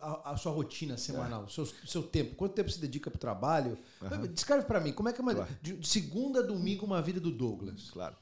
[0.00, 1.46] a, a, sua rotina semanal, é.
[1.46, 2.34] o seu, seu tempo?
[2.36, 3.78] Quanto tempo você dedica para o trabalho?
[4.02, 4.26] Uhum.
[4.28, 5.56] Descreve para mim, como é que é uma, claro.
[5.62, 7.90] de, de, segunda a domingo uma vida do Douglas?
[7.90, 8.16] Claro.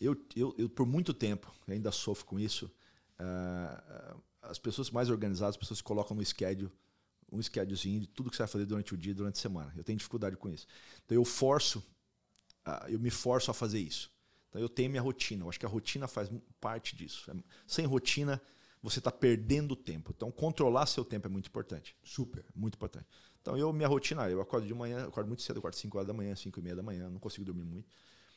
[0.00, 2.70] Eu, eu, eu por muito tempo, ainda sofro com isso,
[3.18, 6.70] uh, as pessoas mais organizadas, as pessoas colocam no schedule
[7.34, 9.72] um schedulezinho de tudo que você vai fazer durante o dia, durante a semana.
[9.76, 10.66] Eu tenho dificuldade com isso.
[11.04, 11.84] Então eu forço,
[12.88, 14.10] eu me forço a fazer isso.
[14.48, 15.44] Então eu tenho minha rotina.
[15.44, 16.30] Eu acho que a rotina faz
[16.60, 17.30] parte disso.
[17.30, 17.34] É,
[17.66, 18.40] sem rotina,
[18.80, 20.12] você está perdendo tempo.
[20.14, 21.96] Então controlar seu tempo é muito importante.
[22.04, 22.44] Super.
[22.54, 23.06] Muito importante.
[23.42, 26.14] Então eu, minha rotina, eu acordo de manhã, acordo muito cedo, acordo 5 horas da
[26.14, 27.88] manhã, 5 e meia da manhã, não consigo dormir muito.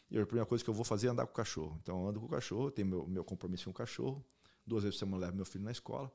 [0.10, 1.78] E a primeira coisa que eu vou fazer é andar com o cachorro.
[1.82, 4.26] Então eu ando com o cachorro, tenho meu, meu compromisso com o cachorro.
[4.66, 6.12] Duas vezes por semana eu levo meu filho na escola.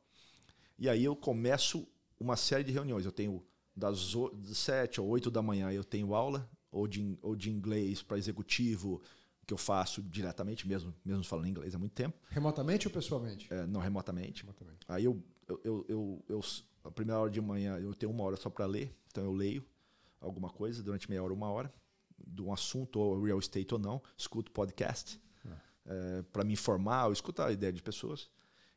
[0.78, 1.86] E aí eu começo
[2.22, 3.04] uma série de reuniões.
[3.04, 3.44] Eu tenho
[3.74, 4.14] das
[4.52, 9.02] 7 ou 8 da manhã eu tenho aula, ou de, ou de inglês para executivo,
[9.46, 12.16] que eu faço diretamente, mesmo, mesmo falando inglês há muito tempo.
[12.28, 13.52] Remotamente ou pessoalmente?
[13.52, 14.42] É, não, remotamente.
[14.42, 14.80] remotamente.
[14.88, 16.40] Aí eu, eu, eu, eu, eu,
[16.84, 19.64] a primeira hora de manhã eu tenho uma hora só para ler, então eu leio
[20.20, 21.72] alguma coisa durante meia hora, uma hora,
[22.24, 25.20] de um assunto, ou real estate ou não, escuto podcast.
[25.44, 25.56] Ah.
[25.86, 28.30] É, para me informar, eu escuto a ideia de pessoas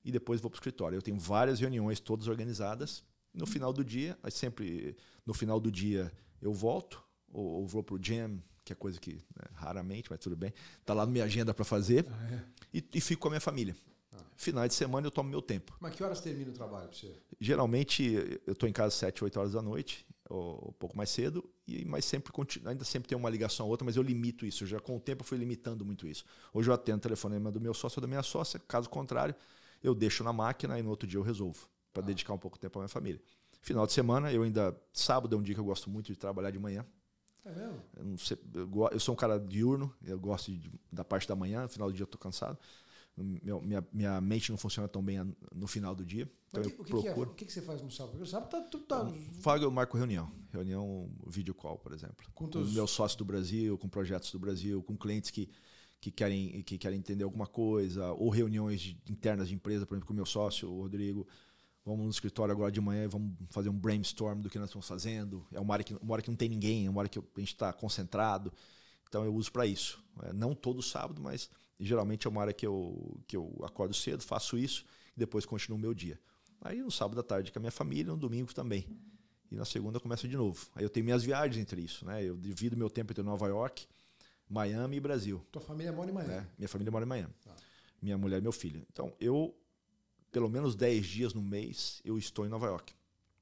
[0.03, 0.95] e depois vou para o escritório.
[0.95, 3.03] Eu tenho várias reuniões, todas organizadas,
[3.35, 6.11] no final do dia, sempre no final do dia
[6.41, 10.35] eu volto, ou, ou vou pro gym, que é coisa que né, raramente, mas tudo
[10.35, 12.43] bem, tá lá na minha agenda para fazer, ah, é.
[12.73, 13.75] e, e, fico com a minha família.
[14.13, 14.17] Ah.
[14.35, 15.75] Final de semana eu tomo meu tempo.
[15.79, 17.13] Mas que horas termina o trabalho para você?
[17.39, 21.09] Geralmente eu estou em casa às 7, 8 horas da noite, ou um pouco mais
[21.11, 22.33] cedo, e mas sempre
[22.65, 24.65] ainda sempre tem uma ligação a outra, mas eu limito isso.
[24.65, 26.25] Já com o tempo eu fui limitando muito isso.
[26.53, 29.35] Hoje eu atendo o telefonema do meu sócio ou da minha sócia, caso contrário,
[29.83, 32.07] eu deixo na máquina e no outro dia eu resolvo para ah.
[32.07, 33.21] dedicar um pouco de tempo à minha família.
[33.61, 34.75] Final de semana, eu ainda.
[34.93, 36.85] Sábado é um dia que eu gosto muito de trabalhar de manhã.
[37.45, 37.81] É mesmo?
[37.95, 41.63] Eu, sei, eu, eu sou um cara diurno, eu gosto de- da parte da manhã,
[41.63, 42.57] no final do dia eu tô cansado.
[43.17, 45.17] Meu- minha, minha mente não funciona tão bem
[45.53, 46.23] no final do dia.
[46.49, 47.01] Então Mas eu que- o que, que é?
[47.03, 47.31] procuro.
[47.31, 48.11] O que, que você faz no sábado?
[48.11, 49.09] Porque o sábado tá, tu tá
[49.41, 50.29] Fala, eu marco reunião.
[50.51, 52.25] Reunião video call, por exemplo.
[52.33, 55.49] Com Com, teus- meus sócios do Brasil, com projetos do Brasil, com clientes que,
[56.01, 60.13] que, querem, que querem entender alguma coisa, ou reuniões internas de empresa, por exemplo, com
[60.13, 61.25] o meu sócio, o Rodrigo.
[61.85, 64.87] Vamos no escritório agora de manhã e vamos fazer um brainstorm do que nós estamos
[64.87, 65.45] fazendo.
[65.53, 67.39] É uma hora que, uma hora que não tem ninguém, é uma hora que a
[67.39, 68.51] gente está concentrado.
[69.07, 70.03] Então eu uso para isso.
[70.23, 74.23] É, não todo sábado, mas geralmente é uma hora que eu, que eu acordo cedo,
[74.23, 74.83] faço isso
[75.15, 76.19] e depois continuo o meu dia.
[76.61, 78.87] Aí no sábado à tarde com a minha família, no domingo também.
[79.51, 80.67] E na segunda eu começo de novo.
[80.73, 82.23] Aí eu tenho minhas viagens entre isso, né?
[82.23, 83.85] Eu divido meu tempo entre Nova York,
[84.49, 85.45] Miami e Brasil.
[85.51, 86.33] Tua família mora em Miami.
[86.33, 86.47] né?
[86.57, 87.33] Minha família mora em Miami.
[87.43, 87.55] Tá.
[88.01, 88.83] Minha mulher e meu filho.
[88.91, 89.55] Então eu,
[90.35, 92.93] pelo menos 10 dias no mês, eu estou em Nova York.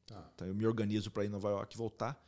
[0.05, 0.29] Tá.
[0.35, 2.23] Então eu me organizo para ir em Nova York e voltar.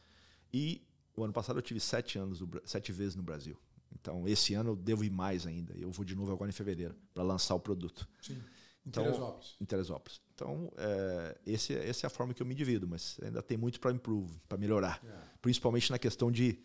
[0.52, 0.82] E
[1.16, 3.56] o ano passado eu tive sete anos, sete vezes no Brasil.
[3.94, 5.72] Então esse ano eu devo ir mais ainda.
[5.78, 8.34] Eu vou de novo agora em fevereiro para lançar o produto Sim.
[8.34, 9.56] Em Então- Teresópolis.
[9.62, 10.22] em Teresópolis.
[10.34, 13.80] Então é, esse, essa é a forma que eu me divido, mas ainda tem muito
[13.80, 15.00] para improve, para melhorar.
[15.06, 15.16] É.
[15.44, 16.58] Principalmente na questão de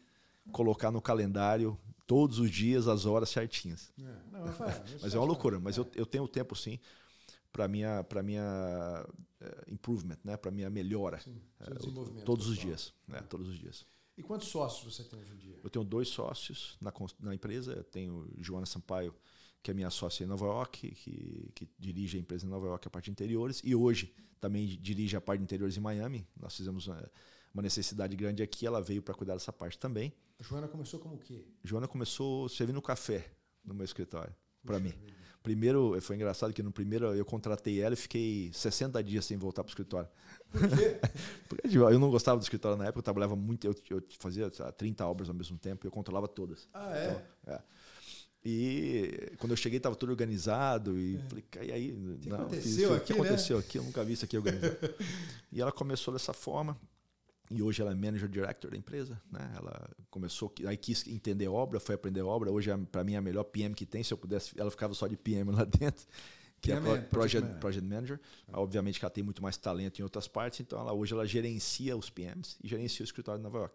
[0.53, 3.93] colocar no calendário todos os dias as horas certinhas.
[4.01, 4.03] É.
[4.33, 5.17] Não, mas, é uma parte.
[5.17, 5.61] loucura.
[5.61, 6.79] Mas eu, eu tenho tempo sim
[7.53, 9.07] para minha para minha
[9.41, 10.37] eh, improvement, né?
[10.37, 11.21] Para minha melhora.
[11.21, 12.75] Sim, eh, seu desenvolvimento todos os pessoal.
[12.75, 13.21] dias, né?
[13.23, 13.87] Todos os dias.
[14.17, 15.59] E quantos sócios você tem hoje em dia?
[15.63, 17.73] Eu tenho dois sócios na, na empresa.
[17.73, 19.15] Eu tenho Joana Sampaio,
[19.63, 22.87] que é minha sócia em Nova York, que, que dirige a empresa em Nova York,
[22.87, 26.27] a parte de interiores, e hoje também dirige a parte de interiores em Miami.
[26.39, 27.11] Nós fizemos uma,
[27.55, 30.13] uma necessidade grande aqui, ela veio para cuidar dessa parte também.
[30.39, 31.45] A Joana começou como o quê?
[31.63, 33.31] Joana começou servindo café
[33.65, 34.35] no meu escritório,
[34.65, 34.91] para mim.
[34.91, 35.20] vida.
[35.43, 39.63] Primeiro, foi engraçado que no primeiro eu contratei ela e fiquei 60 dias sem voltar
[39.63, 40.09] para o escritório.
[40.51, 41.01] Por quê?
[41.49, 44.51] Porque tipo, eu não gostava do escritório na época, eu trabalhava muito, eu, eu fazia
[44.53, 46.69] sei lá, 30 obras ao mesmo tempo e eu controlava todas.
[46.75, 47.25] Ah, é?
[47.47, 47.61] É.
[48.45, 52.19] E quando eu cheguei estava tudo organizado e falei, e aí?
[52.21, 53.79] que não, aconteceu fiz aqui, O que né?" aconteceu aqui?
[53.79, 54.79] Eu nunca vi isso aqui organizado.
[55.53, 56.79] e ela começou dessa forma
[57.51, 59.53] e hoje ela é manager director da empresa, né?
[59.57, 62.51] Ela começou, aí quis entender obra, foi aprender obra.
[62.51, 64.03] Hoje para mim é a melhor PM que tem.
[64.05, 66.07] Se eu pudesse, ela ficava só de PM lá dentro.
[66.61, 67.61] Que é PM pro- é Project project, Manager.
[67.61, 68.21] project Manager.
[68.53, 71.97] Obviamente que ela tem muito mais talento em outras partes, então ela, hoje ela gerencia
[71.97, 73.75] os PMs e gerencia o escritório de Nova York.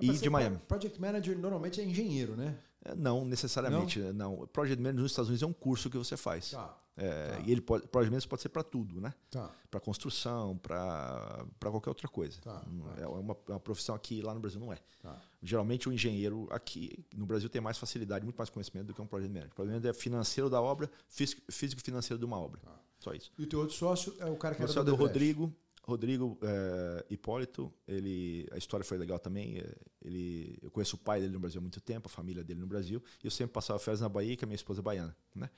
[0.00, 0.58] E de você- Miami.
[0.68, 2.56] Project Manager normalmente é engenheiro, né?
[2.84, 4.46] É, Não necessariamente, não.
[4.48, 6.50] Project Manager nos Estados Unidos é um curso que você faz.
[6.50, 6.78] Tá.
[6.96, 7.40] É, Tá.
[7.40, 9.12] E ele pode, Project Manager pode ser para tudo, né?
[9.30, 9.50] Tá.
[9.70, 12.38] Para construção, para qualquer outra coisa.
[12.40, 13.00] Tá, Não- tá.
[13.00, 14.78] É uma, é uma profissão aqui lá no Brasil não é.
[15.02, 15.20] Tá.
[15.42, 19.06] Geralmente o engenheiro aqui no Brasil tem mais facilidade, muito mais conhecimento do que um
[19.06, 19.52] Project Manager.
[19.52, 22.60] O Project Manager é financeiro da obra, físico- físico-financeiro de uma obra.
[22.98, 23.32] Só isso.
[23.38, 24.94] E o teu outro sócio é o cara que O era do do.
[24.94, 25.52] Rodrigo,
[25.86, 29.58] Rodrigo é, Hipólito, ele, a história foi legal também.
[29.58, 32.60] é, Ele, eu conheço o pai dele no Brasil há muito tempo, a família dele
[32.60, 35.14] no Brasil, e eu sempre passava férias na Bahia, que a minha esposa é baiana.
[35.34, 35.50] Né?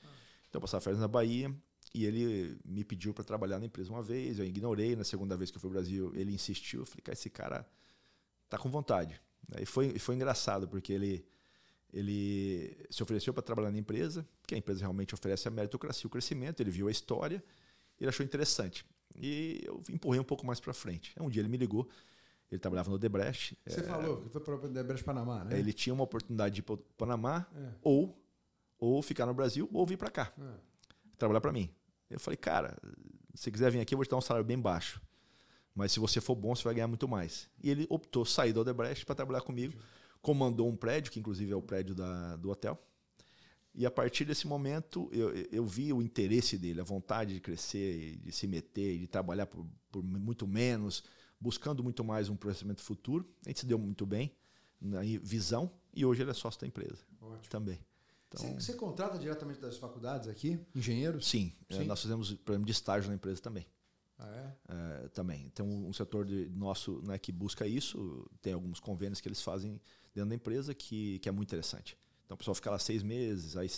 [0.49, 1.53] Então eu passava férias na Bahia
[1.93, 4.95] e ele me pediu para trabalhar na empresa uma vez, eu ignorei.
[4.97, 6.81] Na segunda vez que eu fui ao Brasil, ele insistiu.
[6.81, 7.69] Eu falei, cara, esse cara
[8.49, 9.19] tá com vontade.
[9.61, 11.25] E foi, e foi engraçado, porque ele,
[11.93, 16.09] ele se ofereceu para trabalhar na empresa, que a empresa realmente oferece a meritocracia, o
[16.09, 16.59] crescimento.
[16.59, 17.41] Ele viu a história,
[17.97, 18.85] ele achou interessante.
[19.15, 21.13] E eu empurrei um pouco mais para frente.
[21.19, 21.87] Um dia ele me ligou,
[22.51, 23.57] ele trabalhava no Debrecht.
[23.65, 25.59] Você falou que foi para o Odebrecht Panamá, né?
[25.59, 27.69] Ele tinha uma oportunidade de ir para o Panamá, É.
[27.81, 28.17] ou,
[28.77, 30.53] ou ficar no Brasil, ou vir para cá, É.
[31.17, 31.69] trabalhar para mim.
[32.09, 32.77] Eu falei, cara,
[33.33, 35.01] se quiser vir aqui, eu vou te dar um salário bem baixo.
[35.75, 37.49] Mas se você for bom, você vai ganhar muito mais.
[37.61, 39.73] E ele optou sair do Odebrecht para trabalhar comigo.
[40.21, 42.81] Comandou um prédio, que inclusive é o prédio da, do hotel.
[43.77, 48.17] E a partir desse momento, eu, eu vi o interesse dele, a vontade de crescer,
[48.17, 51.03] de se meter, de trabalhar por, por muito menos,
[51.39, 53.29] buscando muito mais um crescimento futuro.
[53.45, 54.35] A gente se deu muito bem
[54.81, 57.51] na visão e hoje ele é sócio da empresa Ótimo.
[57.51, 57.79] também.
[58.27, 61.27] Então, Você, você contrata diretamente das faculdades aqui, engenheiros?
[61.27, 61.85] sim, eh, Sim.
[61.85, 63.67] nós fizemos programa de estágio na empresa também.
[64.17, 65.03] Ah, é?
[65.05, 65.49] É, também.
[65.51, 69.43] Tem um, um setor de, nosso né, que busca isso, tem alguns convênios que eles
[69.43, 69.79] fazem
[70.15, 71.95] dentro da empresa que, que é muito interessante.
[72.27, 73.69] Então o pessoal fica lá seis meses, aí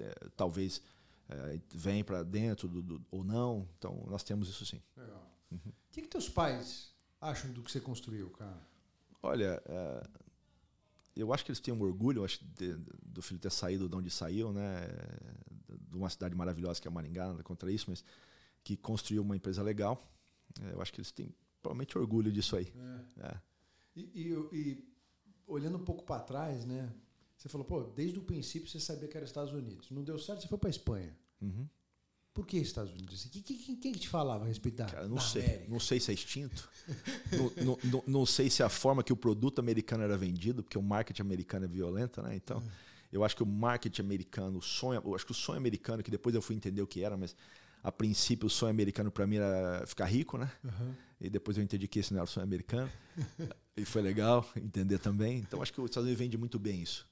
[0.00, 0.80] é, talvez
[1.28, 3.68] é, vem para dentro do, do- ou não.
[3.76, 4.80] Então nós temos isso sim.
[4.96, 5.28] Legal.
[5.50, 5.58] Uhum.
[5.68, 8.60] O que, que teus pais acham do que você construiu, cara?
[9.22, 10.06] Olha, é,
[11.16, 14.08] eu acho que eles têm um orgulho acho, de- do filho ter saído de onde
[14.10, 14.86] saiu, né?
[15.90, 18.04] De uma cidade maravilhosa que é Maringá, nada contra isso, mas
[18.62, 20.08] que construiu uma empresa legal.
[20.62, 22.72] É, eu acho que eles têm provavelmente orgulho disso aí.
[23.18, 23.36] É.
[23.96, 24.94] E, e- e
[25.46, 26.92] olhando um pouco para trás, né?
[27.36, 29.90] Você falou, pô, desde o princípio você sabia que era Estados Unidos.
[29.90, 31.16] Não deu certo, você foi para Espanha.
[31.40, 31.68] Uhum.
[32.36, 33.24] Por que Estados Unidos?
[33.32, 35.42] Quem, quem, quem que te falava a respeito da, Cara, não da sei.
[35.42, 35.70] América?
[35.70, 36.68] Não sei se é extinto.
[37.64, 40.82] não, não, não, sei se a forma que o produto americano era vendido, porque o
[40.82, 42.36] marketing americano é violento, né?
[42.36, 42.62] Então,
[43.10, 46.10] eu acho que o marketing americano, o sonho, eu acho que o sonho americano, que
[46.10, 47.34] depois eu fui entender o que era, mas
[47.82, 50.52] a princípio o sonho americano para mim era ficar rico, né?
[50.62, 50.94] Uhum.
[51.18, 52.90] E depois eu entendi que esse não era o sonho americano.
[53.74, 55.38] e foi legal entender também.
[55.38, 57.08] Então, acho que os Estados Unidos vende muito bem isso.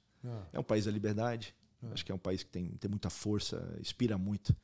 [0.53, 1.55] É um país da liberdade.
[1.93, 4.57] Acho que é um país que tem, tem muita força, inspira muito.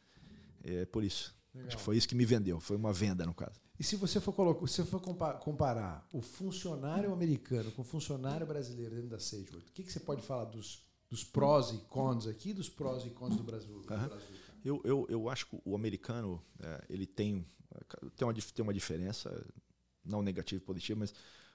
[0.64, 1.36] É por isso.
[1.54, 1.68] legal.
[1.68, 2.58] Acho que foi isso que me vendeu.
[2.61, 3.61] Foi uma venda, no caso.
[3.78, 8.46] E se você for, colocar, se for compa- comparar o funcionário americano com o funcionário
[8.46, 12.26] brasileiro dentro da Sagewood, o que, que você pode falar dos, dos prós e cons
[12.26, 13.80] aqui dos prós e cons do Brasil?
[13.80, 13.86] do.
[13.86, 14.36] Brasil?
[14.64, 17.46] Eu, eu, eu acho que o americano é, ele tem,
[18.16, 19.46] tem, uma, tem uma diferença,
[20.04, 21.14] não negativa e positiva, mas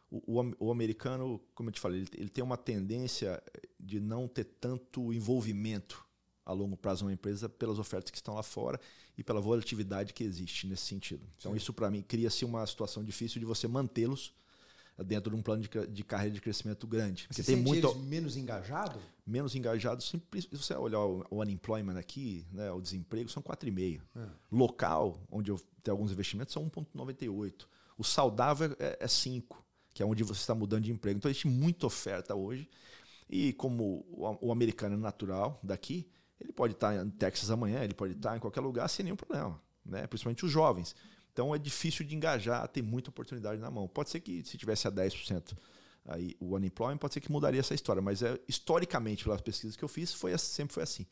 [0.09, 3.41] o, o, am- o americano, como eu te falei, ele, ele tem uma tendência
[3.79, 6.05] de não ter tanto envolvimento
[6.45, 8.79] a longo prazo numa empresa pelas ofertas que estão lá fora
[9.17, 11.25] e pela volatilidade que existe nesse sentido.
[11.37, 11.57] Então, Sim.
[11.57, 14.31] isso para mim cria-se uma situação difícil de você mantê-los
[15.07, 17.23] dentro de um plano de, de carreira de crescimento grande.
[17.23, 19.01] Você Porque tem muito menos engajado?
[19.25, 20.07] menos engajados.
[20.07, 24.01] Simples, se você olhar o, o unemployment aqui, né, o desemprego, são 4,5.
[24.15, 24.27] É.
[24.51, 27.65] Local, onde eu tenho alguns investimentos, são 1,98.
[27.97, 29.64] O saudável é, é 5,
[29.95, 31.17] que é onde você está mudando de emprego.
[31.17, 32.69] Então, existe muita oferta hoje.
[33.27, 36.07] E como o, americano é natural daqui,
[36.39, 39.59] ele pode estar em Texas amanhã, ele pode estar em qualquer lugar sem nenhum problema.
[39.83, 40.05] Né?
[40.05, 40.95] Principalmente os jovens.
[41.31, 43.87] Então, é difícil de engajar, tem muita oportunidade na mão.
[43.87, 45.55] Pode ser que se tivesse a 10%
[46.07, 49.83] aí o unemployment pode ser que mudaria essa história, mas é, historicamente pelas pesquisas que
[49.83, 51.05] eu fiz foi sempre foi assim.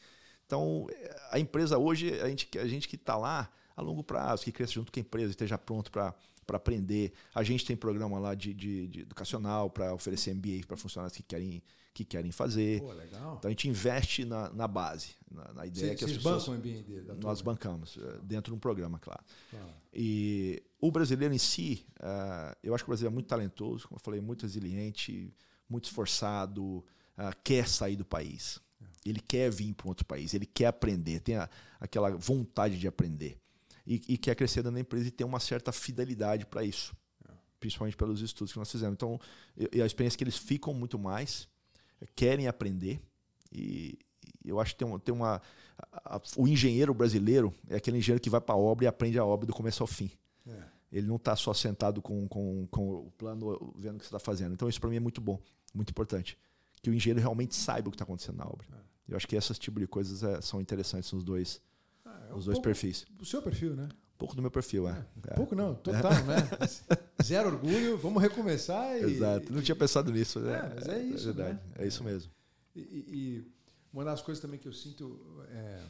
[0.46, 4.44] Então é, a empresa hoje a gente a gente que está lá a longo prazo,
[4.44, 6.14] que cresça junto com a empresa, esteja pronto para
[6.46, 7.14] para aprender.
[7.34, 11.24] A gente tem programa lá de, de, de educacional para oferecer MBA para funcionários que
[11.24, 11.62] querem
[11.94, 12.82] que querem fazer.
[12.82, 13.36] Pô, legal.
[13.38, 16.48] Então a gente investe na, na base, na, na ideia Vocês que as vocês pessoas
[16.48, 16.84] bancam o MBA
[17.22, 19.24] nós bancamos eh, dentro de um programa, claro.
[19.54, 23.88] Ah, E o brasileiro em si, ah, eu acho que o brasileiro é muito talentoso,
[23.88, 25.32] como eu falei, muito resiliente,
[25.70, 26.84] muito esforçado,
[27.16, 28.60] ah, quer sair do país.
[29.06, 31.48] Ele quer vir para um outro país, ele quer aprender, tem a-
[31.80, 33.38] aquela vontade de aprender.
[33.86, 36.96] E, e quer crescer dentro da empresa e tem uma certa fidelidade para isso,
[37.60, 38.94] principalmente pelos estudos que nós fizemos.
[38.94, 39.20] Então,
[39.72, 41.48] e a experiência é que eles ficam muito mais,
[42.16, 43.02] querem aprender
[43.52, 43.98] e
[44.46, 45.42] eu acho que tem, uma- tem uma.
[45.92, 49.18] a- a- o engenheiro brasileiro é aquele engenheiro que vai para a obra e aprende
[49.20, 50.10] a obra do começo ao fim.
[50.48, 50.74] é.
[50.92, 54.20] Ele não está só sentado com, com, com o plano, vendo o que você está
[54.20, 54.54] fazendo.
[54.54, 55.40] Então, isso para mim é muito bom,
[55.74, 56.38] muito importante.
[56.84, 58.68] Que o engenheiro realmente saiba o que está acontecendo na obra.
[59.08, 61.60] Eu acho que esses tipos de coisas é, são interessantes nos dois,
[62.30, 63.06] É um nos dois pouco perfis.
[63.20, 63.90] O seu perfil, né?
[64.16, 65.06] Um pouco do meu perfil, é.
[65.28, 65.34] É.
[65.36, 66.38] Pouco não, total, né?
[67.24, 69.04] Zero orgulho, vamos recomeçar e.
[69.04, 69.52] Exato.
[69.52, 70.40] Não tinha pensado nisso.
[70.40, 70.58] né?
[70.58, 71.54] É, mas é isso, verdade.
[71.56, 71.62] né?
[71.76, 72.32] É isso mesmo.
[72.76, 73.52] E, e-
[73.92, 75.84] uma das coisas também que eu sinto é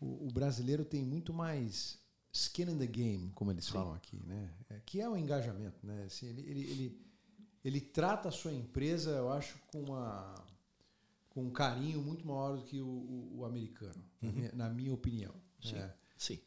[0.00, 1.98] o, o brasileiro tem muito mais
[2.32, 4.50] skin in the game, como eles falam aqui, né?
[4.68, 6.04] É, que é o engajamento, né?
[6.06, 7.00] Assim, ele, ele, ele,
[7.64, 10.34] ele trata a sua empresa, eu acho, com uma
[11.30, 14.92] com um carinho muito maior do que o, o- o americano, na, minha, na minha
[14.92, 15.32] opinião.
[15.62, 15.74] Sim.
[15.74, 15.94] né?
[16.16, 16.38] Sim.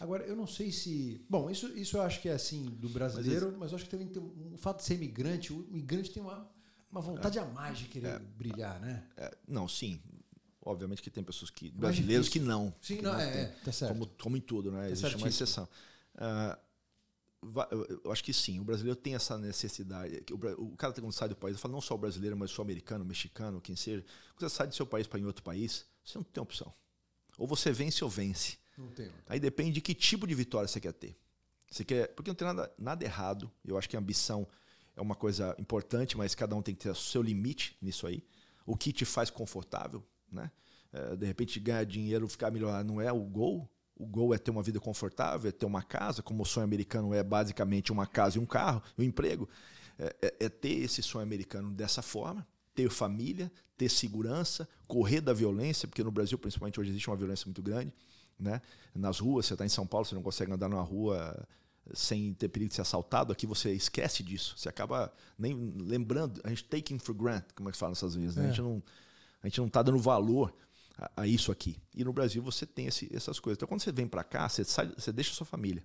[0.00, 1.24] Agora, eu não sei se.
[1.28, 4.08] Bom, isso, isso eu acho que é assim do brasileiro, mas, eu acho que também
[4.08, 6.50] tem um- o fato de ser imigrante, o imigrante tem uma,
[6.90, 9.06] uma vontade a mais de querer brilhar, né?
[9.16, 10.00] É, não, sim.
[10.66, 11.70] Obviamente que tem pessoas que.
[11.70, 12.74] brasileiros que não.
[12.80, 13.42] Sim, que não, é, tem.
[13.42, 13.92] é, tá certo.
[13.92, 14.90] Como, como em tudo, né?
[14.90, 15.28] Existe uma certíssimo.
[15.28, 15.68] exceção.
[16.16, 16.58] Ah,
[17.70, 20.22] eu- acho que sim, o brasileiro tem essa necessidade.
[20.58, 23.04] O, cara quando sai do país, eu falo não só o brasileiro, mas o americano,
[23.04, 24.02] o mexicano, quem seja.
[24.34, 26.72] Quando você sai do seu país para ir em outro país, você não tem opção.
[27.38, 28.58] Ou você vence ou vence.
[28.76, 29.10] Não tem.
[29.26, 31.16] Aí depende de que tipo de vitória você quer ter.
[31.70, 33.50] Você quer, porque não tem nada, nada errado.
[33.64, 34.46] Eu acho que a ambição
[34.96, 38.22] é uma coisa importante, mas cada um tem que ter o seu limite nisso aí.
[38.66, 40.50] O que te faz confortável, né?
[40.92, 43.68] É, de repente ganhar dinheiro, ficar milionário não é o gol.
[43.96, 47.12] O gol é ter uma vida confortável, é ter uma casa, como o sonho americano
[47.14, 49.48] é basicamente uma casa e um carro, um emprego.
[49.98, 55.32] É, é- é ter esse sonho americano dessa forma, ter família, ter segurança, correr da
[55.32, 57.92] violência, porque no Brasil, principalmente hoje, existe uma violência muito grande
[58.36, 58.60] né?
[58.92, 61.46] Nas ruas, você está em São Paulo, você não consegue andar numa rua
[61.92, 63.32] sem ter perigo de ser assaltado.
[63.32, 64.54] Aqui você esquece disso.
[64.56, 66.40] Você acaba nem lembrando.
[66.42, 68.34] A gente taking for granted, como é que fala nos Estados Unidos.
[68.34, 68.42] né?
[68.42, 68.48] A É.
[68.48, 68.82] gente não
[69.40, 70.52] a gente não está dando valor
[70.98, 71.76] a, a isso aqui.
[71.94, 73.56] E no Brasil você tem esse- essas coisas.
[73.58, 75.84] Então quando você vem para cá, você sai, você deixa a sua família.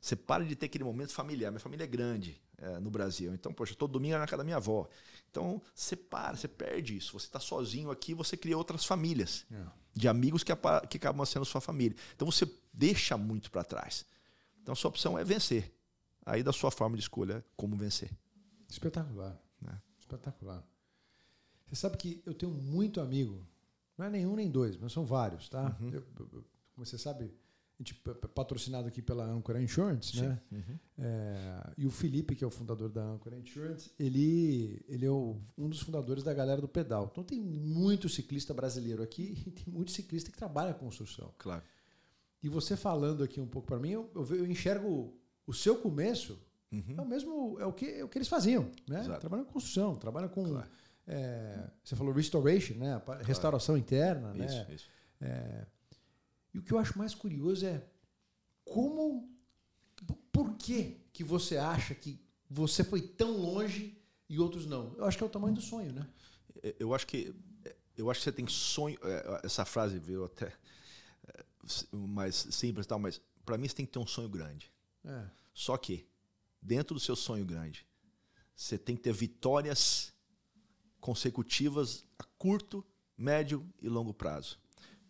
[0.00, 1.50] Você para de ter aquele momento familiar.
[1.50, 3.34] Minha família é grande é, no Brasil.
[3.34, 4.88] Então, poxa, todo domingo é na casa da minha avó.
[5.30, 7.12] Então, você para, você perde isso.
[7.18, 9.62] Você está sozinho aqui, você cria outras famílias É.
[9.94, 10.52] de amigos que,
[10.88, 11.96] que acabam sendo sua família.
[12.14, 14.06] Então você deixa muito para trás.
[14.62, 15.70] Então a sua opção é vencer.
[16.24, 18.10] Aí da sua forma de escolha é como vencer.
[18.68, 19.38] Espetacular.
[19.60, 19.80] né?
[19.98, 20.64] Espetacular.
[21.66, 23.46] Você sabe que eu tenho muito amigo,
[23.96, 25.76] não é nenhum nem dois, mas são vários, tá?
[25.80, 25.90] Uhum.
[25.90, 26.44] Eu- eu-
[26.74, 27.32] como você sabe,
[27.82, 27.94] gente
[28.34, 30.20] patrocinado aqui pela Ancora Insurance, Sim.
[30.28, 30.40] né?
[30.52, 30.78] Uhum.
[30.98, 35.40] É, e o Felipe, que é o fundador da Ancora Insurance, ele, ele é o-
[35.56, 37.08] um dos fundadores da galera do pedal.
[37.10, 41.32] Então tem muito ciclista brasileiro aqui e tem muito ciclista que trabalha com construção.
[41.38, 41.62] Claro.
[42.42, 46.38] E você falando aqui um pouco para mim, eu, eu enxergo o seu começo
[46.72, 46.94] Uhum.
[46.98, 49.00] é o mesmo, é o que, é o que eles faziam, né?
[49.00, 49.18] Exato.
[49.18, 50.70] Trabalham com construção, trabalham com, Claro.
[51.04, 53.02] é, você falou restoration, né?
[53.24, 54.46] Restauração interna, né?
[54.46, 54.88] Isso, isso.
[55.20, 55.66] É,
[56.52, 57.84] e o que eu acho mais curioso é
[58.64, 59.28] como,
[60.32, 63.96] por que que você acha que você foi tão longe
[64.28, 64.94] e outros não?
[64.96, 66.08] Eu acho que é o tamanho do sonho, né?
[66.62, 67.34] É, Eu acho que
[67.96, 68.98] eu acho que você tem sonho.
[69.02, 70.56] é, Essa frase veio até
[71.28, 71.44] é,
[71.92, 74.72] mais simples, e tal, mas para mim você tem que ter um sonho grande.
[75.04, 75.24] É.
[75.52, 76.06] Só que
[76.62, 77.86] dentro do seu sonho grande,
[78.56, 80.12] você tem que ter vitórias
[81.00, 82.84] consecutivas a curto,
[83.16, 84.58] médio e longo prazo.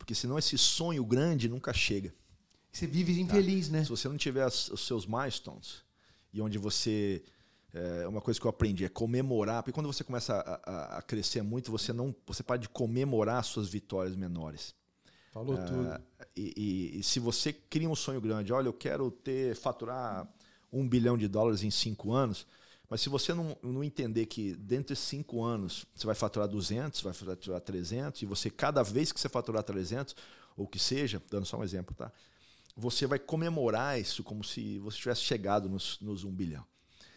[0.01, 2.13] Porque senão esse sonho grande nunca chega.
[2.73, 3.85] Você vive infeliz, né?
[3.85, 5.85] Se você não tiver as- os seus milestones,
[6.33, 7.23] e onde você.
[7.73, 11.03] É uma coisa que eu aprendi é comemorar, porque quando você começa a, a- a
[11.03, 14.75] crescer muito, você não, você para de comemorar as suas vitórias menores.
[15.33, 15.89] Falou tudo.
[15.89, 16.01] Ah,
[16.37, 16.53] e,
[16.97, 20.27] e- e se você cria um sonho grande, olha, eu quero ter faturar
[20.73, 22.45] um bilhão de dólares em cinco anos,
[22.91, 27.01] mas se você não, não entender que dentro de cinco anos você vai faturar 200,
[27.03, 30.17] vai faturar 300, e você cada vez que você faturar 300,
[30.57, 32.13] ou que seja, dando só um exemplo, tá?
[32.77, 36.67] Você vai comemorar isso como se você tivesse chegado nos, nos um bilhão.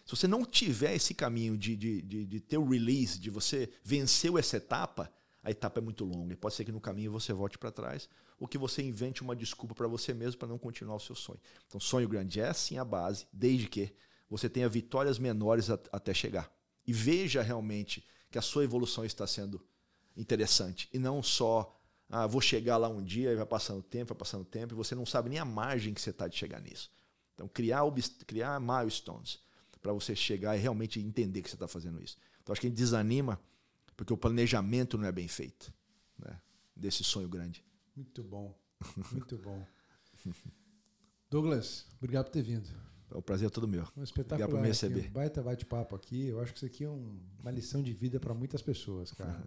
[0.05, 3.67] Se você não tiver esse caminho de, de, de, de ter o release, de você
[3.83, 5.11] venceu essa etapa,
[5.41, 6.33] a etapa é muito longa.
[6.33, 8.07] E pode ser que no caminho você volte para trás
[8.39, 11.39] ou que você invente uma desculpa para você mesmo para não continuar o seu sonho.
[11.67, 13.93] Então, sonho grande é sim a base, desde que
[14.37, 16.51] você tenha vitórias menores a- até chegar.
[16.85, 19.63] E veja realmente que a sua evolução está sendo
[20.17, 20.89] interessante.
[20.91, 21.79] E não só,
[22.09, 24.95] ah, vou chegar lá um dia e vai passando tempo, vai passando tempo, e você
[24.95, 26.91] não sabe nem a margem que você está de chegar nisso.
[27.35, 27.83] Então, criar,
[28.25, 29.39] criar milestones
[29.81, 32.17] para você chegar e realmente entender que você está fazendo isso.
[32.41, 33.39] Então, acho que a gente desanima
[33.95, 35.71] porque o planejamento não é bem feito
[36.17, 36.39] né?
[36.75, 37.63] desse sonho grande.
[37.95, 38.57] Muito bom.
[39.11, 39.65] Muito bom.
[41.29, 42.69] Douglas, obrigado por ter vindo.
[43.11, 43.83] O prazer é todo meu.
[43.95, 44.47] Um espetacular.
[44.47, 45.07] Obrigado por me aqui, receber.
[45.09, 46.27] Um baita bate-papo aqui.
[46.27, 49.43] Eu acho que isso aqui é um- uma lição de vida para muitas pessoas, cara.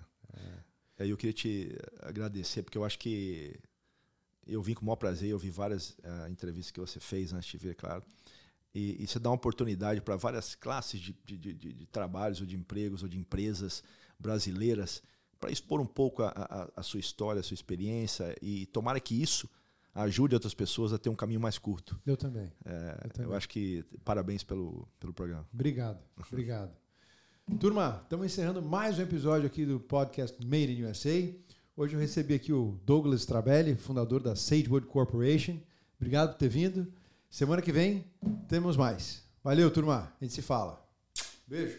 [0.98, 3.58] Aí eu queria te agradecer, porque eu acho que
[4.46, 7.48] eu vim com o maior prazer, eu vi várias ah, entrevistas que você fez antes
[7.50, 8.04] de vir, claro.
[8.74, 12.40] E, e você dá uma oportunidade para várias classes de, de, de- de- de trabalhos,
[12.40, 13.82] ou de empregos, ou de empresas
[14.18, 15.02] brasileiras,
[15.40, 19.20] para expor um pouco a, a- a sua história, a sua experiência, e tomara que
[19.20, 19.48] isso
[19.96, 21.98] ajude outras pessoas a ter um caminho mais curto.
[22.06, 22.52] Eu também.
[22.64, 23.30] É, Eu também.
[23.30, 25.46] eu acho que parabéns pelo, pelo programa.
[25.52, 25.98] Obrigado,
[26.30, 26.70] obrigado.
[27.60, 31.32] Turma, estamos encerrando mais um episódio aqui do podcast Made in USA.
[31.76, 35.58] Hoje eu recebi aqui o Douglas Strabelli, fundador da Sagewood Corporation.
[35.98, 36.92] Obrigado por ter vindo.
[37.30, 38.04] Semana que vem
[38.48, 39.22] temos mais.
[39.44, 40.12] Valeu, turma.
[40.20, 40.84] A gente se fala.
[41.46, 41.78] Beijo.